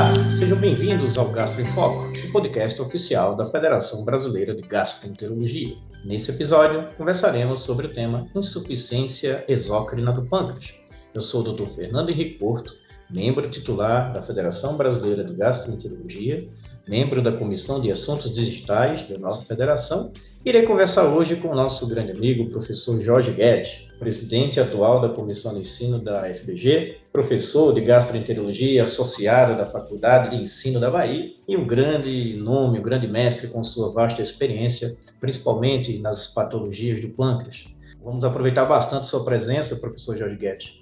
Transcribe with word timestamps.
Olá, 0.00 0.14
sejam 0.30 0.58
bem-vindos 0.58 1.18
ao 1.18 1.30
Gastro 1.30 1.60
em 1.60 1.68
Foco, 1.68 2.10
o 2.26 2.32
podcast 2.32 2.80
oficial 2.80 3.36
da 3.36 3.44
Federação 3.44 4.02
Brasileira 4.02 4.54
de 4.54 4.62
Gastroenterologia. 4.62 5.76
Nesse 6.02 6.30
episódio, 6.30 6.88
conversaremos 6.96 7.60
sobre 7.60 7.86
o 7.86 7.92
tema 7.92 8.26
insuficiência 8.34 9.44
exócrina 9.46 10.10
do 10.10 10.24
pâncreas. 10.24 10.74
Eu 11.14 11.20
sou 11.20 11.42
o 11.42 11.52
Dr. 11.52 11.66
Fernando 11.66 12.08
Henrique 12.08 12.38
Porto, 12.38 12.74
membro 13.10 13.50
titular 13.50 14.10
da 14.10 14.22
Federação 14.22 14.78
Brasileira 14.78 15.22
de 15.22 15.34
Gastroenterologia, 15.34 16.48
membro 16.88 17.20
da 17.20 17.32
Comissão 17.32 17.78
de 17.78 17.92
Assuntos 17.92 18.32
Digitais 18.32 19.06
da 19.06 19.18
nossa 19.18 19.44
federação 19.44 20.10
Irei 20.42 20.62
conversar 20.62 21.04
hoje 21.04 21.36
com 21.36 21.48
o 21.48 21.54
nosso 21.54 21.86
grande 21.86 22.12
amigo, 22.12 22.48
professor 22.48 22.98
Jorge 22.98 23.30
Guedes, 23.30 23.89
presidente 24.00 24.58
atual 24.58 24.98
da 24.98 25.10
Comissão 25.10 25.52
de 25.52 25.60
Ensino 25.60 25.98
da 25.98 26.22
FBG, 26.34 26.96
professor 27.12 27.74
de 27.74 27.82
gastroenterologia 27.82 28.82
associado 28.82 29.58
da 29.58 29.66
Faculdade 29.66 30.30
de 30.30 30.42
Ensino 30.42 30.80
da 30.80 30.90
Bahia 30.90 31.34
e 31.46 31.54
um 31.54 31.66
grande 31.66 32.34
nome, 32.34 32.78
um 32.78 32.82
grande 32.82 33.06
mestre 33.06 33.48
com 33.48 33.62
sua 33.62 33.92
vasta 33.92 34.22
experiência, 34.22 34.96
principalmente 35.20 35.98
nas 35.98 36.28
patologias 36.28 37.02
do 37.02 37.10
pâncreas. 37.10 37.66
Vamos 38.02 38.24
aproveitar 38.24 38.64
bastante 38.64 39.06
sua 39.06 39.22
presença, 39.22 39.76
professor 39.76 40.16
Jorge 40.16 40.36
Guedes, 40.36 40.80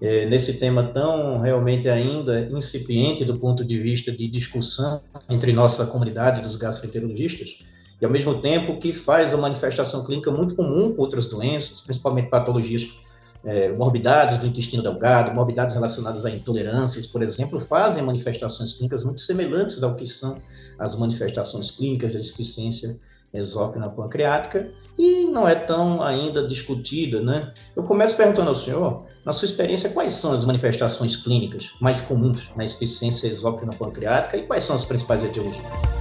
é, 0.00 0.26
nesse 0.26 0.60
tema 0.60 0.84
tão 0.84 1.40
realmente 1.40 1.88
ainda 1.88 2.48
incipiente 2.52 3.24
do 3.24 3.36
ponto 3.36 3.64
de 3.64 3.80
vista 3.80 4.12
de 4.12 4.28
discussão 4.28 5.02
entre 5.28 5.52
nossa 5.52 5.86
comunidade 5.86 6.40
dos 6.40 6.54
gastroenterologistas, 6.54 7.58
e 8.00 8.04
ao 8.04 8.10
mesmo 8.10 8.40
tempo 8.40 8.78
que 8.78 8.92
faz 8.92 9.34
a 9.34 9.36
manifestação 9.36 10.04
clínica 10.04 10.30
muito 10.30 10.54
comum 10.54 10.92
com 10.94 11.02
outras 11.02 11.26
doenças, 11.26 11.80
principalmente 11.80 12.28
patologias, 12.28 12.88
é, 13.44 13.70
morbidades 13.72 14.38
do 14.38 14.46
intestino 14.46 14.82
delgado, 14.82 15.34
morbidades 15.34 15.74
relacionadas 15.74 16.24
a 16.24 16.30
intolerâncias, 16.30 17.06
por 17.06 17.22
exemplo, 17.22 17.58
fazem 17.58 18.02
manifestações 18.02 18.74
clínicas 18.74 19.04
muito 19.04 19.20
semelhantes 19.20 19.82
ao 19.82 19.96
que 19.96 20.06
são 20.06 20.38
as 20.78 20.98
manifestações 20.98 21.70
clínicas 21.70 22.12
da 22.12 22.20
insuficiência 22.20 23.00
exócrina 23.32 23.88
pancreática 23.88 24.70
e 24.98 25.24
não 25.24 25.46
é 25.46 25.54
tão 25.54 26.02
ainda 26.02 26.46
discutida, 26.46 27.20
né? 27.20 27.52
Eu 27.76 27.82
começo 27.82 28.16
perguntando 28.16 28.50
ao 28.50 28.56
senhor, 28.56 29.04
na 29.24 29.32
sua 29.32 29.46
experiência, 29.46 29.90
quais 29.90 30.14
são 30.14 30.32
as 30.32 30.44
manifestações 30.44 31.16
clínicas 31.16 31.72
mais 31.80 32.00
comuns 32.00 32.50
na 32.56 32.64
insuficiência 32.64 33.28
exócrina 33.28 33.72
pancreática 33.72 34.36
e 34.36 34.46
quais 34.46 34.64
são 34.64 34.74
as 34.74 34.84
principais 34.84 35.22
etiologias? 35.22 35.99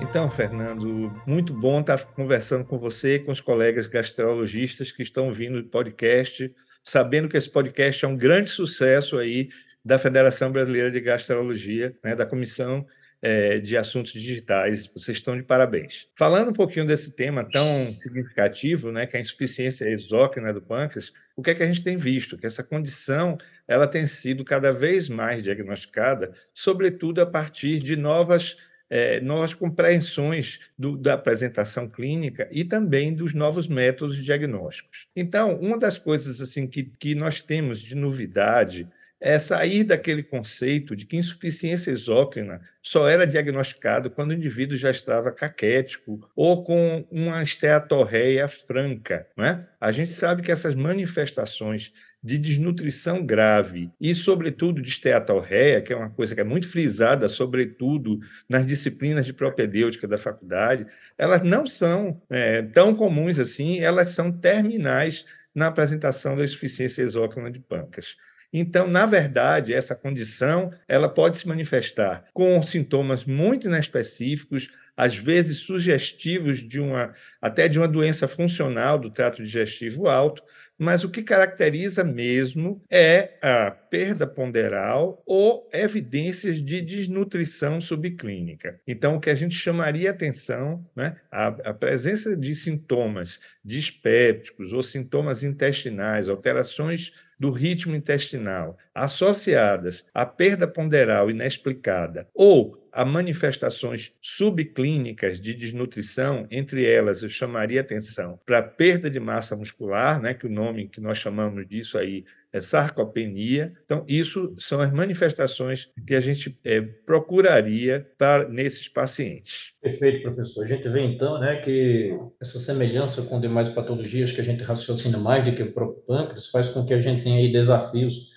Então, 0.00 0.30
Fernando, 0.30 1.12
muito 1.26 1.52
bom 1.52 1.80
estar 1.80 2.04
conversando 2.04 2.64
com 2.64 2.78
você, 2.78 3.18
com 3.18 3.32
os 3.32 3.40
colegas 3.40 3.86
gastrologistas 3.86 4.90
que 4.90 5.02
estão 5.02 5.32
vindo 5.32 5.62
do 5.62 5.68
podcast, 5.68 6.52
sabendo 6.82 7.28
que 7.28 7.36
esse 7.36 7.50
podcast 7.50 8.04
é 8.04 8.08
um 8.08 8.16
grande 8.16 8.50
sucesso 8.50 9.16
aí 9.18 9.48
da 9.84 9.98
Federação 9.98 10.50
Brasileira 10.50 10.90
de 10.90 11.00
Gastrologia, 11.00 11.96
né, 12.02 12.14
da 12.14 12.26
Comissão 12.26 12.86
é, 13.22 13.58
de 13.58 13.76
Assuntos 13.76 14.12
Digitais. 14.12 14.86
Vocês 14.86 15.16
estão 15.16 15.36
de 15.36 15.42
parabéns. 15.42 16.08
Falando 16.16 16.50
um 16.50 16.54
pouquinho 16.54 16.86
desse 16.86 17.14
tema 17.14 17.42
tão 17.42 17.90
significativo, 17.90 18.92
né, 18.92 19.06
que 19.06 19.16
é 19.16 19.18
a 19.18 19.22
insuficiência 19.22 19.86
exócrina 19.86 20.52
do 20.52 20.60
pâncreas, 20.60 21.12
o 21.36 21.42
que 21.42 21.50
é 21.50 21.54
que 21.54 21.62
a 21.62 21.66
gente 21.66 21.82
tem 21.82 21.96
visto? 21.96 22.36
Que 22.36 22.46
essa 22.46 22.62
condição 22.62 23.38
ela 23.66 23.86
tem 23.86 24.06
sido 24.06 24.44
cada 24.44 24.70
vez 24.70 25.08
mais 25.08 25.42
diagnosticada, 25.42 26.32
sobretudo 26.52 27.20
a 27.20 27.26
partir 27.26 27.78
de 27.78 27.96
novas 27.96 28.56
é, 28.94 29.20
novas 29.20 29.52
compreensões 29.52 30.60
do, 30.78 30.96
da 30.96 31.14
apresentação 31.14 31.88
clínica 31.88 32.48
e 32.52 32.62
também 32.62 33.12
dos 33.12 33.34
novos 33.34 33.66
métodos 33.66 34.22
diagnósticos. 34.22 35.08
Então, 35.16 35.56
uma 35.56 35.76
das 35.76 35.98
coisas 35.98 36.40
assim 36.40 36.64
que, 36.64 36.84
que 36.84 37.12
nós 37.12 37.40
temos 37.40 37.80
de 37.80 37.96
novidade 37.96 38.88
é 39.20 39.36
sair 39.40 39.82
daquele 39.82 40.22
conceito 40.22 40.94
de 40.94 41.06
que 41.06 41.16
insuficiência 41.16 41.90
exócrina 41.90 42.60
só 42.80 43.08
era 43.08 43.26
diagnosticado 43.26 44.10
quando 44.10 44.30
o 44.30 44.34
indivíduo 44.34 44.76
já 44.76 44.92
estava 44.92 45.32
caquético 45.32 46.30
ou 46.36 46.62
com 46.62 47.04
uma 47.10 47.42
esteatorreia 47.42 48.46
franca. 48.46 49.26
Né? 49.36 49.66
A 49.80 49.90
gente 49.90 50.12
sabe 50.12 50.40
que 50.40 50.52
essas 50.52 50.76
manifestações 50.76 51.92
de 52.24 52.38
desnutrição 52.38 53.24
grave 53.24 53.90
e, 54.00 54.14
sobretudo, 54.14 54.80
de 54.80 54.88
esteatorreia, 54.88 55.82
que 55.82 55.92
é 55.92 55.96
uma 55.96 56.08
coisa 56.08 56.34
que 56.34 56.40
é 56.40 56.44
muito 56.44 56.66
frisada, 56.66 57.28
sobretudo 57.28 58.18
nas 58.48 58.66
disciplinas 58.66 59.26
de 59.26 59.34
propedêutica 59.34 60.08
da 60.08 60.16
faculdade, 60.16 60.86
elas 61.18 61.42
não 61.42 61.66
são 61.66 62.22
é, 62.30 62.62
tão 62.62 62.94
comuns 62.94 63.38
assim, 63.38 63.80
elas 63.80 64.08
são 64.08 64.32
terminais 64.32 65.26
na 65.54 65.66
apresentação 65.66 66.34
da 66.34 66.44
insuficiência 66.44 67.02
exócrina 67.02 67.50
de 67.50 67.60
pâncreas. 67.60 68.16
Então, 68.50 68.86
na 68.86 69.04
verdade, 69.04 69.74
essa 69.74 69.94
condição 69.94 70.72
ela 70.88 71.08
pode 71.08 71.38
se 71.38 71.46
manifestar 71.46 72.24
com 72.32 72.62
sintomas 72.62 73.24
muito 73.24 73.66
inespecíficos, 73.66 74.70
às 74.96 75.18
vezes 75.18 75.58
sugestivos 75.58 76.58
de 76.58 76.80
uma 76.80 77.12
até 77.42 77.68
de 77.68 77.78
uma 77.78 77.88
doença 77.88 78.28
funcional 78.28 78.96
do 78.96 79.10
trato 79.10 79.42
digestivo 79.42 80.08
alto, 80.08 80.42
mas 80.78 81.04
o 81.04 81.10
que 81.10 81.22
caracteriza 81.22 82.02
mesmo 82.02 82.82
é 82.90 83.38
a 83.40 83.70
perda 83.70 84.26
ponderal 84.26 85.22
ou 85.24 85.68
evidências 85.72 86.62
de 86.62 86.80
desnutrição 86.80 87.80
subclínica. 87.80 88.80
Então, 88.86 89.16
o 89.16 89.20
que 89.20 89.30
a 89.30 89.34
gente 89.34 89.54
chamaria 89.54 90.10
atenção, 90.10 90.84
né, 90.96 91.16
a, 91.30 91.46
a 91.46 91.74
presença 91.74 92.36
de 92.36 92.54
sintomas 92.54 93.40
dispépticos 93.64 94.72
ou 94.72 94.82
sintomas 94.82 95.44
intestinais, 95.44 96.28
alterações 96.28 97.12
do 97.38 97.50
ritmo 97.50 97.94
intestinal 97.94 98.76
associadas 98.94 100.04
à 100.14 100.24
perda 100.24 100.66
ponderal 100.66 101.30
inexplicada 101.30 102.28
ou 102.34 102.80
a 102.92 103.04
manifestações 103.04 104.14
subclínicas 104.22 105.40
de 105.40 105.52
desnutrição, 105.52 106.46
entre 106.48 106.86
elas 106.86 107.22
eu 107.22 107.28
chamaria 107.28 107.80
atenção 107.80 108.38
para 108.46 108.58
a 108.58 108.62
perda 108.62 109.10
de 109.10 109.18
massa 109.18 109.56
muscular, 109.56 110.22
né, 110.22 110.32
que 110.32 110.46
o 110.46 110.50
nome 110.50 110.88
que 110.88 111.00
nós 111.00 111.18
chamamos 111.18 111.66
disso 111.66 111.98
aí 111.98 112.24
é 112.54 112.60
sarcopenia. 112.60 113.72
Então, 113.84 114.04
isso 114.06 114.54
são 114.56 114.80
as 114.80 114.92
manifestações 114.92 115.90
que 116.06 116.14
a 116.14 116.20
gente 116.20 116.56
é, 116.64 116.80
procuraria 116.80 118.08
para 118.16 118.48
nesses 118.48 118.88
pacientes. 118.88 119.72
Perfeito, 119.82 120.22
professor. 120.22 120.62
A 120.62 120.68
gente 120.68 120.88
vê 120.88 121.00
então 121.00 121.40
né, 121.40 121.56
que 121.56 122.16
essa 122.40 122.60
semelhança 122.60 123.22
com 123.22 123.40
demais 123.40 123.68
patologias 123.68 124.30
que 124.30 124.40
a 124.40 124.44
gente 124.44 124.62
raciocina 124.62 125.18
mais 125.18 125.44
do 125.44 125.52
que 125.52 125.64
o 125.64 125.72
próprio 125.72 126.04
pâncreas 126.06 126.48
faz 126.48 126.68
com 126.68 126.86
que 126.86 126.94
a 126.94 127.00
gente 127.00 127.24
tenha 127.24 127.38
aí 127.38 127.50
desafios 127.50 128.30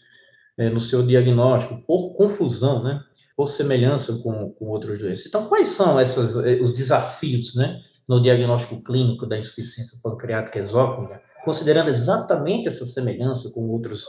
é, 0.58 0.68
no 0.68 0.80
seu 0.80 1.06
diagnóstico 1.06 1.86
por 1.86 2.16
confusão, 2.16 2.84
né? 2.84 3.00
por 3.36 3.48
semelhança 3.48 4.24
com, 4.24 4.50
com 4.54 4.66
outras 4.66 4.98
doenças. 4.98 5.28
Então, 5.28 5.48
quais 5.48 5.68
são 5.68 6.00
essas, 6.00 6.44
eh, 6.44 6.60
os 6.60 6.74
desafios 6.74 7.54
né, 7.54 7.80
no 8.10 8.20
diagnóstico 8.20 8.84
clínico 8.84 9.28
da 9.28 9.38
insuficiência 9.38 10.00
pancreática 10.02 10.58
exócrina, 10.58 11.22
considerando 11.48 11.88
exatamente 11.88 12.68
essa 12.68 12.86
semelhança 12.86 13.52
com 13.54 13.70
outras 13.70 14.04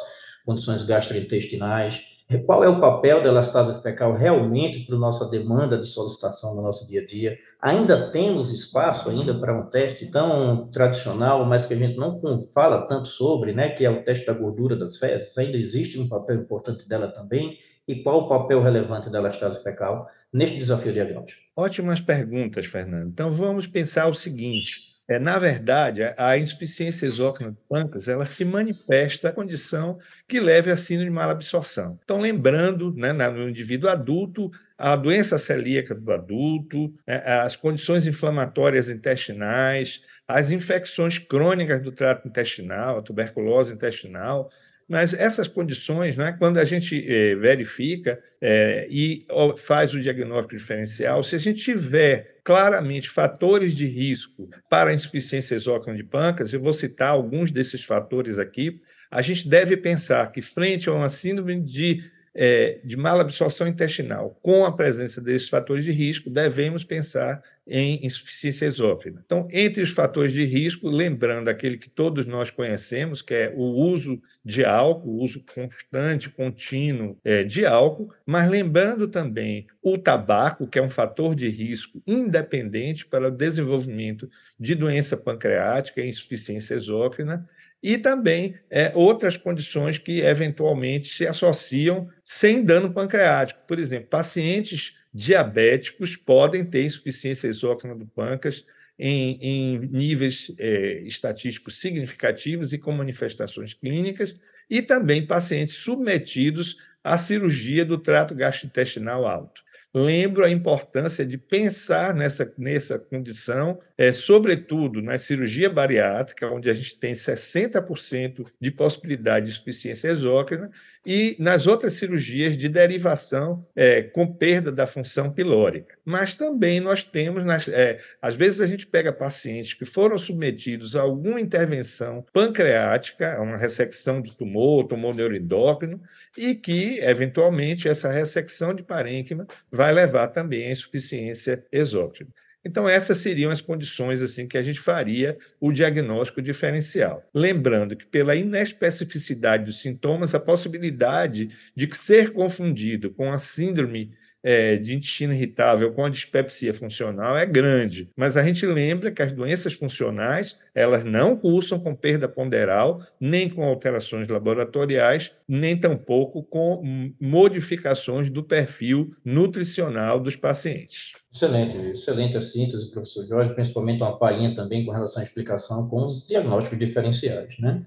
condições 0.45 0.83
gastrointestinais? 0.83 2.03
Qual 2.45 2.65
é 2.65 2.69
o 2.69 2.81
papel 2.81 3.23
da 3.23 3.29
elastase 3.29 3.81
fecal 3.81 4.13
realmente 4.13 4.85
para 4.85 4.97
a 4.97 4.99
nossa 4.99 5.31
demanda 5.31 5.79
de 5.79 5.89
solicitação 5.89 6.57
no 6.57 6.63
nosso 6.63 6.89
dia 6.89 7.01
a 7.01 7.07
dia? 7.07 7.39
Ainda 7.63 8.11
temos 8.11 8.53
espaço 8.53 9.09
ainda 9.09 9.39
para 9.39 9.57
um 9.57 9.71
teste 9.71 10.11
tão 10.11 10.69
tradicional, 10.73 11.47
mas 11.47 11.65
que 11.65 11.75
a 11.75 11.77
gente 11.77 11.97
não 11.97 12.21
fala 12.53 12.89
tanto 12.89 13.07
sobre, 13.07 13.53
né, 13.53 13.69
que 13.69 13.85
é 13.85 13.91
o 13.91 14.03
teste 14.03 14.27
da 14.27 14.33
gordura 14.33 14.77
das 14.77 14.99
fezes. 14.99 15.39
Ainda 15.39 15.57
existe 15.57 15.99
um 15.99 16.09
papel 16.09 16.39
importante 16.39 16.89
dela 16.89 17.07
também 17.07 17.57
e 17.87 18.03
qual 18.03 18.25
o 18.25 18.29
papel 18.29 18.61
relevante 18.61 19.09
da 19.09 19.21
elastase 19.21 19.63
fecal 19.63 20.09
neste 20.33 20.59
desafio 20.59 20.93
diagnóstico? 20.93 21.41
Ótimas 21.57 22.01
perguntas, 22.01 22.67
Fernando. 22.67 23.09
Então 23.09 23.33
vamos 23.33 23.67
pensar 23.67 24.09
o 24.09 24.15
seguinte: 24.15 24.88
é, 25.09 25.19
na 25.19 25.39
verdade, 25.39 26.03
a 26.19 26.37
insuficiência 26.37 27.07
exócrina 27.07 27.53
do 27.53 27.57
pâncreas 27.67 28.09
ela 28.09 28.27
se 28.27 28.45
manifesta 28.45 29.31
a 29.31 29.33
condição 29.33 29.99
que 30.29 30.39
leve 30.39 30.71
a 30.71 30.77
síndrome 30.77 31.09
de 31.09 31.17
malabsorção. 31.17 31.99
Então, 32.05 32.21
lembrando, 32.21 32.93
né, 32.95 33.11
no 33.13 33.49
indivíduo 33.49 33.89
adulto, 33.89 34.51
a 34.77 34.95
doença 34.95 35.39
celíaca 35.39 35.95
do 35.95 36.13
adulto, 36.13 36.93
né, 37.07 37.23
as 37.25 37.57
condições 37.57 38.07
inflamatórias 38.07 38.91
intestinais, 38.91 40.03
as 40.27 40.51
infecções 40.51 41.19
crônicas 41.19 41.81
do 41.81 41.91
trato 41.91 42.29
intestinal, 42.29 42.99
a 42.99 43.03
tuberculose 43.03 43.73
intestinal, 43.73 44.51
mas 44.89 45.13
essas 45.13 45.47
condições, 45.47 46.17
né, 46.17 46.35
quando 46.39 46.59
a 46.59 46.65
gente 46.65 47.05
é, 47.11 47.35
verifica 47.35 48.19
é, 48.41 48.87
e 48.91 49.27
faz 49.59 49.93
o 49.93 50.01
diagnóstico 50.01 50.57
diferencial, 50.57 51.23
se 51.23 51.37
a 51.37 51.39
gente 51.39 51.63
tiver 51.63 52.38
claramente 52.49 53.11
fatores 53.11 53.77
de 53.77 53.85
risco 53.87 54.49
para 54.71 54.95
insuficiência 54.95 55.55
exócrina 55.55 55.95
de 55.95 56.03
pâncreas, 56.03 56.51
eu 56.51 56.59
vou 56.59 56.73
citar 56.73 57.11
alguns 57.11 57.51
desses 57.51 57.85
fatores 57.85 58.39
aqui, 58.39 58.81
a 59.11 59.21
gente 59.21 59.47
deve 59.47 59.77
pensar 59.77 60.33
que, 60.33 60.41
frente 60.41 60.89
a 60.89 60.95
uma 60.95 61.11
síndrome 61.11 61.61
de 61.61 62.11
é, 62.41 62.79
de 62.85 62.97
malabsorção 62.97 63.67
intestinal, 63.67 64.39
com 64.41 64.65
a 64.65 64.71
presença 64.71 65.21
desses 65.21 65.49
fatores 65.49 65.83
de 65.83 65.91
risco, 65.91 66.31
devemos 66.31 66.85
pensar 66.85 67.43
em 67.67 68.07
insuficiência 68.07 68.65
exócrina. 68.65 69.21
Então, 69.27 69.49
entre 69.51 69.83
os 69.83 69.91
fatores 69.91 70.33
de 70.33 70.45
risco, 70.45 70.89
lembrando 70.89 71.49
aquele 71.49 71.77
que 71.77 71.91
todos 71.91 72.27
nós 72.27 72.49
conhecemos, 72.49 73.23
que 73.23 73.35
é 73.35 73.53
o 73.57 73.65
uso 73.65 74.23
de 74.45 74.65
álcool, 74.65 75.17
o 75.17 75.25
uso 75.25 75.43
constante, 75.53 76.31
contínuo 76.31 77.19
é, 77.25 77.43
de 77.43 77.67
álcool, 77.67 78.15
mas 78.25 78.49
lembrando 78.49 79.09
também 79.09 79.67
o 79.83 79.99
tabaco, 79.99 80.69
que 80.69 80.79
é 80.79 80.83
um 80.83 80.89
fator 80.89 81.35
de 81.35 81.49
risco 81.49 82.01
independente 82.07 83.05
para 83.05 83.27
o 83.27 83.33
desenvolvimento 83.33 84.31
de 84.61 84.77
doença 84.77 85.17
pancreática 85.17 86.01
e 86.01 86.09
insuficiência 86.09 86.75
exócrina, 86.75 87.49
e 87.83 87.97
também 87.97 88.57
é, 88.69 88.93
outras 88.95 89.37
condições 89.37 89.99
que 89.99 90.21
eventualmente 90.21 91.07
se 91.07 91.27
associam 91.27 92.09
sem 92.25 92.65
dano 92.65 92.93
pancreático. 92.93 93.61
Por 93.67 93.79
exemplo, 93.79 94.09
pacientes 94.09 94.97
diabéticos 95.15 96.17
podem 96.17 96.65
ter 96.65 96.85
insuficiência 96.85 97.49
exócrina 97.49 97.95
do 97.95 98.07
pâncreas 98.07 98.65
em, 98.99 99.39
em 99.41 99.79
níveis 99.79 100.53
é, 100.59 101.03
estatísticos 101.03 101.79
significativos 101.79 102.73
e 102.73 102.79
com 102.79 102.91
manifestações 102.93 103.73
clínicas, 103.73 104.35
e 104.69 104.83
também 104.83 105.25
pacientes 105.25 105.77
submetidos 105.77 106.77
à 107.03 107.17
cirurgia 107.17 107.85
do 107.85 107.97
trato 107.97 108.35
gastrointestinal 108.35 109.27
alto. 109.27 109.63
Lembro 109.95 110.45
a 110.45 110.51
importância 110.51 111.25
de 111.25 111.39
pensar 111.39 112.15
nessa, 112.15 112.53
nessa 112.59 112.99
condição, 112.99 113.81
é, 113.97 114.13
sobretudo 114.13 115.01
na 115.01 115.19
cirurgia 115.19 115.71
bariátrica, 115.71 116.51
onde 116.51 116.69
a 116.69 116.75
gente 116.75 116.99
tem 116.99 117.15
60% 117.15 118.47
de 118.61 118.71
possibilidade 118.71 119.47
de 119.47 119.53
insuficiência 119.53 120.09
exócrina, 120.09 120.71
e 121.05 121.37
nas 121.39 121.67
outras 121.67 121.95
cirurgias 121.95 122.57
de 122.57 122.69
derivação 122.69 123.67
é, 123.75 124.03
com 124.03 124.27
perda 124.27 124.71
da 124.71 124.87
função 124.87 125.33
pilórica. 125.33 125.97
Mas 126.05 126.35
também 126.35 126.81
nós 126.81 127.03
temos, 127.03 127.45
nas, 127.45 127.69
é, 127.69 127.99
às 128.21 128.35
vezes 128.35 128.61
a 128.61 128.67
gente 128.67 128.87
pega 128.87 129.13
pacientes 129.13 129.75
que 129.75 129.85
foram 129.85 130.19
submetidos 130.19 130.97
a 130.97 131.01
alguma 131.01 131.41
intervenção 131.41 132.25
pancreática, 132.33 133.41
uma 133.41 133.57
ressecção 133.57 134.21
de 134.21 134.37
tumor, 134.37 134.87
tumor 134.87 135.15
neuroendócrino, 135.15 136.01
e 136.37 136.55
que, 136.55 136.99
eventualmente, 137.01 137.89
essa 137.89 138.11
ressecção 138.11 138.75
de 138.75 138.83
parênquima 138.83 139.47
vai 139.71 139.93
levar 139.93 140.29
também 140.29 140.69
à 140.69 140.73
insuficiência 140.73 141.65
exócrina. 141.73 142.31
Então, 142.69 142.87
essas 142.87 143.17
seriam 143.17 143.51
as 143.51 143.63
condições 143.63 144.21
assim 144.21 144.47
que 144.47 144.59
a 144.59 144.63
gente 144.63 144.79
faria 144.79 145.39
o 145.59 145.73
diagnóstico 145.73 146.43
diferencial. 146.43 147.27
Lembrando 147.33 147.97
que, 147.97 148.05
pela 148.05 148.37
inespecificidade 148.37 149.65
dos 149.65 149.81
sintomas, 149.81 150.35
a 150.35 150.41
possibilidade 150.41 151.49
de 151.75 151.89
ser 151.97 152.31
confundido 152.31 153.11
com 153.11 153.33
a 153.33 153.39
síndrome 153.39 154.13
é, 154.51 154.79
de 154.79 154.95
intestino 154.95 155.35
irritável 155.35 155.93
com 155.93 156.07
a 156.07 156.09
dispepsia 156.09 156.73
funcional 156.73 157.37
é 157.37 157.45
grande, 157.45 158.09
mas 158.17 158.35
a 158.35 158.43
gente 158.43 158.65
lembra 158.65 159.11
que 159.11 159.21
as 159.21 159.31
doenças 159.31 159.75
funcionais 159.75 160.59
elas 160.75 161.05
não 161.05 161.37
cursam 161.37 161.79
com 161.79 161.95
perda 161.95 162.27
ponderal, 162.27 163.03
nem 163.21 163.51
com 163.51 163.63
alterações 163.63 164.27
laboratoriais, 164.27 165.33
nem 165.47 165.79
tampouco 165.79 166.43
com 166.43 167.13
modificações 167.21 168.31
do 168.31 168.43
perfil 168.43 169.15
nutricional 169.23 170.19
dos 170.19 170.35
pacientes. 170.35 171.13
Excelente, 171.31 171.77
excelente 171.93 172.39
a 172.39 172.41
síntese, 172.41 172.91
professor 172.91 173.27
Jorge, 173.27 173.53
principalmente 173.53 174.03
uma 174.03 174.19
palhinha 174.19 174.55
também 174.55 174.83
com 174.87 174.93
relação 174.93 175.21
à 175.21 175.27
explicação 175.27 175.91
com 175.91 176.07
os 176.07 176.27
diagnósticos 176.27 176.79
diferenciais, 176.79 177.55
né? 177.59 177.83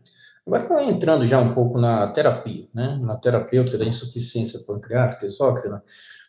Agora, 0.45 0.83
entrando 0.83 1.25
já 1.25 1.39
um 1.39 1.55
pouco 1.55 1.79
na 1.79 2.07
terapia, 2.09 2.67
né? 2.71 2.99
Na 3.01 3.15
terapêutica 3.15 3.79
da 3.79 3.85
insuficiência 3.85 4.59
pancreática 4.67 5.25
exócrina, 5.25 5.83